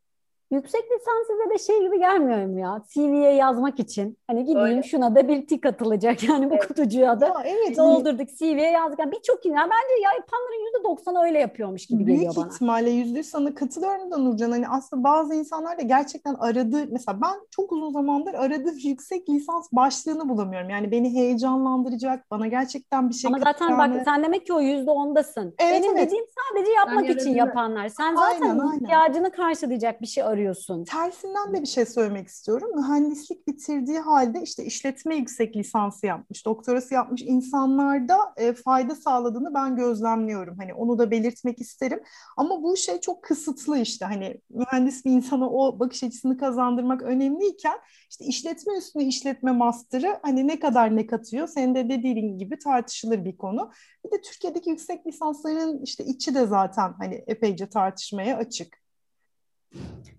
Yüksek 0.52 0.82
lisans 0.82 1.28
size 1.28 1.50
de 1.50 1.58
şey 1.58 1.88
gibi 1.88 2.00
gelmiyor 2.00 2.46
mu 2.46 2.60
ya? 2.60 2.82
CV'ye 2.94 3.34
yazmak 3.34 3.80
için. 3.80 4.18
Hani 4.28 4.42
gideyim 4.46 4.60
Öyle. 4.60 4.84
şuna 4.84 5.16
da 5.16 5.28
bir 5.28 5.48
tik 5.48 5.66
atılacak 5.66 6.24
yani 6.24 6.50
bu 6.50 6.54
evet. 6.54 6.68
kutucuğa 6.68 7.20
da. 7.22 7.26
Ya 7.26 7.44
evet. 7.46 7.78
Doldurduk 7.78 8.30
CV'ye 8.40 8.72
yazdık. 8.72 9.00
Yani 9.00 9.12
Birçok 9.12 9.46
yani 9.46 9.70
bence 9.72 10.04
ya 10.04 10.10
yapanların 10.16 10.66
yüzde 10.66 10.84
doksanı 10.84 11.24
öyle 11.24 11.40
yapıyormuş 11.40 11.86
gibi 11.86 12.06
Büyük 12.06 12.20
geliyor 12.20 12.36
bana. 12.36 12.44
Büyük 12.44 12.56
ihtimalle 12.56 12.90
yüzde 12.90 13.24
sana 13.24 13.56
katılıyorum 13.56 14.12
da 14.12 14.18
Nurcan. 14.18 14.52
Hani 14.52 14.68
aslında 14.68 15.04
bazı 15.04 15.36
insanlar 15.36 15.78
da 15.78 15.82
gerçekten 15.82 16.34
aradığı 16.34 16.88
mesela 16.92 17.22
ben 17.22 17.36
çok 17.52 17.72
uzun 17.72 17.92
zamandır 17.92 18.34
aradığım 18.34 18.78
yüksek 18.84 19.30
lisans 19.30 19.68
başlığını 19.72 20.30
bulamıyorum. 20.30 20.70
Yani 20.70 20.92
beni 20.92 21.14
heyecanlandıracak, 21.14 22.32
bana 22.32 22.48
gerçekten 22.48 23.10
bir 23.10 23.14
şey 23.14 23.28
Ama 23.28 23.40
zaten 23.40 23.78
bak 23.78 24.02
sen 24.06 24.24
demek 24.24 24.46
ki 24.46 24.54
o 24.54 24.62
yüzde 24.62 24.92
ondasın. 24.92 25.56
Evet, 25.60 25.74
Benim 25.74 25.98
evet. 25.98 26.08
dediğim 26.08 26.26
sadece 26.54 26.72
yapmak 26.72 27.10
için 27.10 27.34
yapanlar. 27.36 27.90
Sen 27.90 28.16
zaten 28.16 28.42
aynen, 28.42 28.60
aynen. 28.60 28.80
ihtiyacını 28.80 29.32
karşılayacak 29.32 30.02
bir 30.02 30.08
şey 30.08 30.24
arıyorsun 30.24 30.37
arıyorsun. 30.38 30.84
Tersinden 30.84 31.54
de 31.54 31.62
bir 31.62 31.68
şey 31.68 31.86
söylemek 31.86 32.28
istiyorum. 32.28 32.70
Mühendislik 32.76 33.48
bitirdiği 33.48 34.00
halde 34.00 34.42
işte 34.42 34.66
işletme 34.66 35.16
yüksek 35.16 35.56
lisansı 35.56 36.06
yapmış, 36.06 36.46
doktorası 36.46 36.94
yapmış 36.94 37.22
insanlarda 37.22 38.18
e, 38.38 38.54
fayda 38.54 38.96
sağladığını 38.96 39.54
ben 39.54 39.76
gözlemliyorum. 39.76 40.58
Hani 40.58 40.74
onu 40.74 41.00
da 41.00 41.12
belirtmek 41.12 41.62
isterim. 41.62 42.04
Ama 42.38 42.64
bu 42.64 42.78
şey 42.78 43.00
çok 43.00 43.24
kısıtlı 43.24 43.80
işte. 43.80 44.06
Hani 44.06 44.42
mühendis 44.50 45.06
bir 45.06 45.12
insana 45.12 45.50
o 45.50 45.80
bakış 45.80 46.04
açısını 46.04 46.38
kazandırmak 46.38 47.02
önemliyken 47.02 47.78
işte 48.12 48.26
işletme 48.26 48.78
üstüne 48.78 49.06
işletme 49.06 49.52
master'ı 49.52 50.20
hani 50.22 50.48
ne 50.48 50.60
kadar 50.60 50.96
ne 50.96 51.08
katıyor? 51.08 51.48
Senin 51.48 51.76
de 51.76 51.90
dediğin 51.90 52.38
gibi 52.38 52.60
tartışılır 52.60 53.26
bir 53.26 53.38
konu. 53.38 53.72
Bir 54.06 54.12
de 54.12 54.22
Türkiye'deki 54.22 54.70
yüksek 54.70 55.08
lisansların 55.08 55.84
işte 55.84 56.06
içi 56.06 56.36
de 56.36 56.46
zaten 56.46 56.94
hani 57.00 57.24
epeyce 57.28 57.70
tartışmaya 57.70 58.38
açık. 58.38 58.88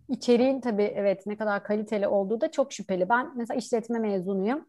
İçeriğin 0.08 0.60
tabii 0.60 0.92
evet 0.96 1.26
ne 1.26 1.36
kadar 1.36 1.64
kaliteli 1.64 2.08
olduğu 2.08 2.40
da 2.40 2.50
çok 2.50 2.72
şüpheli. 2.72 3.08
Ben 3.08 3.30
mesela 3.36 3.58
işletme 3.58 3.98
mezunuyum. 3.98 4.66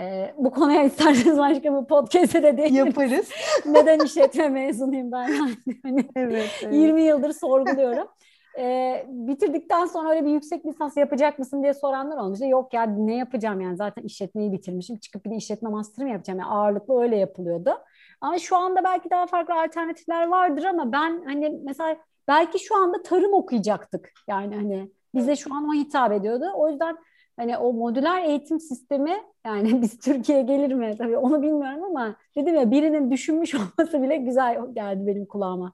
Ee, 0.00 0.34
bu 0.38 0.50
konuya 0.50 0.82
isterseniz 0.84 1.38
başka 1.38 1.80
bir 1.80 1.86
podcast'e 1.86 2.42
de 2.42 2.56
değil. 2.56 2.74
Yaparız. 2.74 3.30
Neden 3.66 4.00
işletme 4.00 4.48
mezunuyum 4.48 5.12
ben? 5.12 5.28
Yani 5.28 5.54
evet, 6.16 6.50
evet. 6.62 6.74
20 6.74 7.02
yıldır 7.02 7.32
sorguluyorum. 7.32 8.08
Ee, 8.58 9.06
bitirdikten 9.08 9.86
sonra 9.86 10.10
öyle 10.10 10.24
bir 10.24 10.30
yüksek 10.30 10.66
lisans 10.66 10.96
yapacak 10.96 11.38
mısın 11.38 11.62
diye 11.62 11.74
soranlar 11.74 12.16
olmuş. 12.16 12.38
Yok 12.40 12.74
ya 12.74 12.82
ne 12.82 13.14
yapacağım 13.14 13.60
yani 13.60 13.76
zaten 13.76 14.02
işletmeyi 14.02 14.52
bitirmişim. 14.52 14.96
Çıkıp 14.96 15.24
bir 15.24 15.30
de 15.30 15.34
işletme 15.36 15.70
master 15.70 16.04
mı 16.04 16.12
yapacağım? 16.12 16.38
Yani 16.38 16.50
ağırlıklı 16.50 17.02
öyle 17.02 17.16
yapılıyordu. 17.16 17.78
Ama 18.20 18.38
şu 18.38 18.56
anda 18.56 18.84
belki 18.84 19.10
daha 19.10 19.26
farklı 19.26 19.54
alternatifler 19.54 20.28
vardır 20.28 20.64
ama 20.64 20.92
ben 20.92 21.22
hani 21.24 21.60
mesela 21.64 21.96
belki 22.28 22.58
şu 22.58 22.76
anda 22.76 23.02
tarım 23.02 23.34
okuyacaktık. 23.34 24.12
Yani 24.28 24.56
hani 24.56 24.90
bize 25.14 25.36
şu 25.36 25.54
an 25.54 25.68
o 25.68 25.74
hitap 25.74 26.12
ediyordu. 26.12 26.44
O 26.54 26.68
yüzden 26.68 26.96
hani 27.36 27.58
o 27.58 27.72
modüler 27.72 28.22
eğitim 28.22 28.60
sistemi 28.60 29.16
yani 29.46 29.82
biz 29.82 29.98
Türkiye'ye 29.98 30.44
gelir 30.44 30.74
mi 30.74 30.94
tabii 30.98 31.16
onu 31.16 31.42
bilmiyorum 31.42 31.84
ama 31.84 32.16
dedim 32.36 32.54
ya 32.54 32.70
birinin 32.70 33.10
düşünmüş 33.10 33.54
olması 33.54 34.02
bile 34.02 34.16
güzel 34.16 34.58
geldi 34.74 35.06
benim 35.06 35.26
kulağıma. 35.26 35.72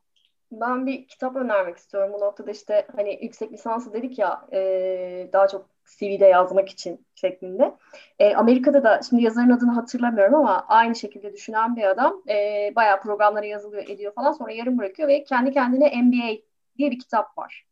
Ben 0.52 0.86
bir 0.86 1.08
kitap 1.08 1.36
önermek 1.36 1.76
istiyorum 1.76 2.12
bu 2.14 2.20
noktada 2.20 2.50
işte 2.50 2.86
hani 2.96 3.18
yüksek 3.22 3.52
lisansı 3.52 3.92
dedik 3.92 4.18
ya 4.18 4.46
e, 4.52 5.30
daha 5.32 5.48
çok 5.48 5.73
CV'de 5.85 6.25
yazmak 6.25 6.68
için 6.68 7.07
şeklinde. 7.14 7.75
E, 8.18 8.35
Amerika'da 8.35 8.85
da 8.85 9.01
şimdi 9.09 9.23
yazarın 9.23 9.51
adını 9.51 9.73
hatırlamıyorum 9.73 10.35
ama 10.35 10.64
aynı 10.68 10.94
şekilde 10.94 11.33
düşünen 11.33 11.77
bir 11.77 11.85
adam 11.85 12.23
e, 12.29 12.73
bayağı 12.77 13.01
programlara 13.01 13.47
yazılıyor 13.47 13.88
ediyor 13.88 14.14
falan 14.14 14.33
sonra 14.33 14.53
yarım 14.53 14.79
bırakıyor 14.79 15.09
ve 15.09 15.25
kendi 15.25 15.53
kendine 15.53 16.03
MBA 16.03 16.40
diye 16.79 16.90
bir 16.90 16.99
kitap 16.99 17.38
var. 17.38 17.66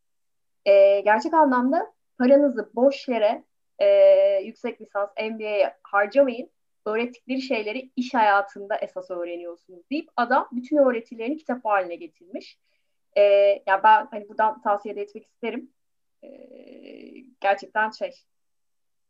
E, 0.64 1.00
gerçek 1.00 1.34
anlamda 1.34 1.92
paranızı 2.18 2.70
boş 2.74 3.08
yere 3.08 3.44
e, 3.78 3.86
yüksek 4.44 4.80
lisans 4.80 5.10
MBA'ye 5.30 5.76
harcamayın. 5.82 6.50
Öğrettikleri 6.86 7.42
şeyleri 7.42 7.90
iş 7.96 8.14
hayatında 8.14 8.76
esas 8.76 9.10
öğreniyorsunuz 9.10 9.90
deyip 9.90 10.08
adam 10.16 10.48
bütün 10.52 10.76
öğretilerini 10.76 11.36
kitap 11.36 11.64
haline 11.64 11.94
getirmiş. 11.94 12.58
E, 13.16 13.22
ya 13.22 13.60
yani 13.66 13.82
ben 13.82 14.08
hani 14.10 14.28
buradan 14.28 14.62
tavsiye 14.62 14.96
de 14.96 15.00
etmek 15.00 15.26
isterim. 15.26 15.70
E, 16.22 16.28
gerçekten 17.40 17.90
şey 17.90 18.14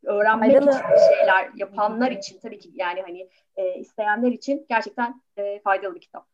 öğrenmek 0.04 0.52
Faydalı. 0.52 0.70
için 0.70 0.82
bir 0.92 1.16
şeyler 1.16 1.50
yapanlar 1.56 2.10
için 2.10 2.38
tabii 2.38 2.58
ki 2.58 2.70
yani 2.74 3.02
hani 3.02 3.28
e, 3.56 3.78
isteyenler 3.78 4.32
için 4.32 4.66
gerçekten 4.68 5.22
e, 5.36 5.60
faydalı 5.60 5.94
bir 5.94 6.00
kitap. 6.00 6.26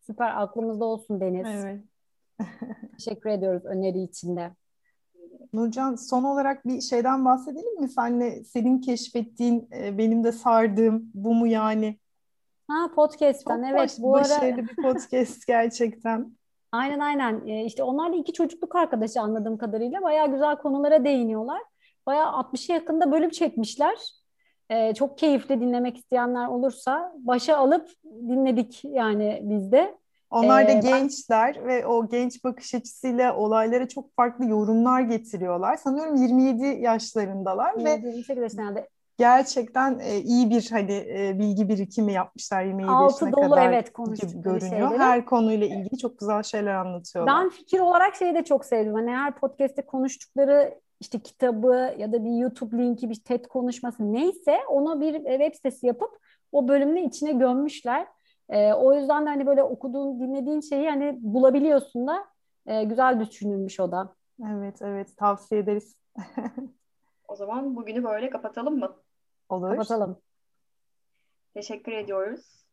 Süper 0.00 0.42
aklımızda 0.42 0.84
olsun 0.84 1.20
Deniz. 1.20 1.46
Evet. 1.46 1.80
Teşekkür 2.98 3.30
ediyoruz 3.30 3.64
öneri 3.64 4.02
için 4.02 4.36
de. 4.36 4.50
Nurcan 5.52 5.94
son 5.94 6.24
olarak 6.24 6.66
bir 6.66 6.80
şeyden 6.80 7.24
bahsedelim 7.24 7.80
mi? 7.80 7.88
Senle 7.88 8.44
senin 8.44 8.80
keşfettiğin, 8.80 9.68
e, 9.72 9.98
benim 9.98 10.24
de 10.24 10.32
sardığım 10.32 11.10
bu 11.14 11.34
mu 11.34 11.46
yani? 11.46 11.98
Ha 12.68 12.90
podcast'ten 12.94 13.56
Çok 13.56 13.66
evet 13.66 13.78
baş, 13.78 13.98
bu 13.98 14.16
ara 14.16 14.24
başarılı 14.24 14.56
bir 14.56 14.76
podcast 14.76 15.46
gerçekten. 15.46 16.36
Aynen 16.72 16.98
aynen 16.98 17.46
Ee, 17.46 17.64
işte 17.64 17.82
onlar 17.82 18.12
da 18.12 18.16
iki 18.16 18.32
çocukluk 18.32 18.76
arkadaşı 18.76 19.20
anladığım 19.20 19.58
kadarıyla 19.58 20.02
bayağı 20.02 20.30
güzel 20.32 20.56
konulara 20.56 21.04
değiniyorlar. 21.04 21.62
Bayağı 22.06 22.32
60'a 22.32 22.74
yakında 22.74 23.12
bölüm 23.12 23.30
çekmişler. 23.30 23.94
Ee, 24.70 24.94
çok 24.94 25.18
keyifli 25.18 25.60
dinlemek 25.60 25.96
isteyenler 25.96 26.46
olursa 26.46 27.12
başa 27.18 27.56
alıp 27.56 27.88
dinledik 28.04 28.84
yani 28.84 29.40
biz 29.44 29.72
de. 29.72 29.94
Onlar 30.30 30.68
da 30.68 30.72
Ee, 30.72 30.74
ben- 30.74 30.82
gençler 30.82 31.66
ve 31.66 31.86
o 31.86 32.08
genç 32.08 32.44
bakış 32.44 32.74
açısıyla 32.74 33.36
olaylara 33.36 33.88
çok 33.88 34.16
farklı 34.16 34.44
yorumlar 34.46 35.00
getiriyorlar. 35.00 35.76
Sanıyorum 35.76 36.16
27 36.16 36.66
yaşlarındalar 36.66 37.84
ve 37.84 37.90
28 37.90 38.42
yaşlarında 38.42 38.86
gerçekten 39.22 39.98
e, 39.98 40.18
iyi 40.18 40.50
bir 40.50 40.70
hani 40.70 40.92
e, 40.92 41.38
bilgi 41.38 41.68
birikimi 41.68 42.12
yapmışlar 42.12 42.62
27 42.62 42.90
altı 42.90 43.32
dolu 43.32 43.50
kadar 43.50 43.68
evet 43.68 43.86
gibi 43.86 43.92
konuştukları 43.92 44.58
görünüyor. 44.58 44.88
şeyleri. 44.88 44.98
Her 44.98 45.24
konuyla 45.24 45.66
ilgili 45.66 45.98
çok 45.98 46.18
güzel 46.18 46.42
şeyler 46.42 46.74
anlatıyorlar. 46.74 47.34
Ben 47.34 47.48
fikir 47.48 47.80
olarak 47.80 48.14
şeyi 48.14 48.34
de 48.34 48.44
çok 48.44 48.64
sevdim. 48.64 48.94
Hani 48.94 49.10
her 49.10 49.34
podcast'te 49.34 49.82
konuştukları 49.82 50.80
işte 51.00 51.18
kitabı 51.18 51.94
ya 51.98 52.12
da 52.12 52.24
bir 52.24 52.30
YouTube 52.30 52.78
linki, 52.78 53.10
bir 53.10 53.24
TED 53.24 53.44
konuşması 53.44 54.12
neyse 54.12 54.58
onu 54.68 55.00
bir 55.00 55.14
web 55.14 55.54
sitesi 55.54 55.86
yapıp 55.86 56.10
o 56.52 56.68
bölümün 56.68 57.08
içine 57.08 57.32
gömmüşler. 57.32 58.06
Ee, 58.48 58.72
o 58.72 58.94
yüzden 58.94 59.26
de 59.26 59.28
hani 59.28 59.46
böyle 59.46 59.62
okuduğun, 59.62 60.20
dinlediğin 60.20 60.60
şeyi 60.60 60.90
hani 60.90 61.18
bulabiliyorsun 61.20 62.06
da 62.06 62.24
e, 62.66 62.84
güzel 62.84 63.20
düşünülmüş 63.20 63.80
o 63.80 63.92
da. 63.92 64.14
Evet 64.50 64.82
evet 64.82 65.16
tavsiye 65.16 65.60
ederiz. 65.60 65.96
O 67.32 67.36
zaman 67.36 67.76
bugünü 67.76 68.04
böyle 68.04 68.30
kapatalım 68.30 68.78
mı? 68.78 68.96
Olur. 69.52 69.70
Kapatalım. 69.70 70.18
Teşekkür 71.54 71.92
ediyoruz. 71.92 72.64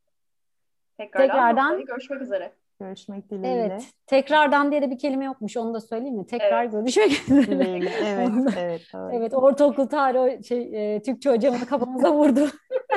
Tekrardan, 0.98 1.28
Tekrardan- 1.28 1.86
görüşmek 1.86 2.22
üzere. 2.22 2.54
Görüşmek 2.80 3.30
dileğiyle. 3.32 3.62
Evet. 3.66 3.92
Tekrardan 4.08 4.72
diye 4.72 4.82
de 4.82 4.92
bir 4.92 4.98
kelime 4.98 5.26
yokmuş. 5.26 5.58
Onu 5.58 5.74
da 5.74 5.82
söyleyeyim 5.82 6.16
mi? 6.18 6.28
Tekrar 6.28 6.64
Evet. 6.64 6.72
görüşmek 6.72 7.12
üzere. 7.30 7.48
Dileğiyle. 7.48 7.90
Evet, 8.06 8.30
evet. 8.58 8.82
Evet, 9.12 9.34
ortaokul 9.34 9.86
tarihi 9.88 10.44
şey, 10.44 10.96
e, 10.96 11.02
Türkçe 11.02 11.30
hocamın 11.30 11.60
kafamıza 11.60 12.14
vurdu. 12.14 12.48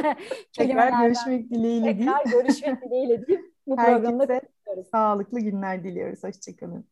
Tekrar 0.58 1.02
görüşmek 1.04 1.50
dileğiyle 1.50 1.98
değil. 1.98 2.10
Tekrar 2.24 2.42
görüşmek 2.42 2.82
dileğiyle 2.82 3.26
deyip 3.26 3.52
bu 3.66 3.76
programda 3.76 4.22
Herkese 4.22 4.40
konuşuyoruz. 4.64 4.90
sağlıklı 4.90 5.40
günler 5.40 5.84
diliyoruz. 5.84 6.24
Hoşçakalın. 6.24 6.84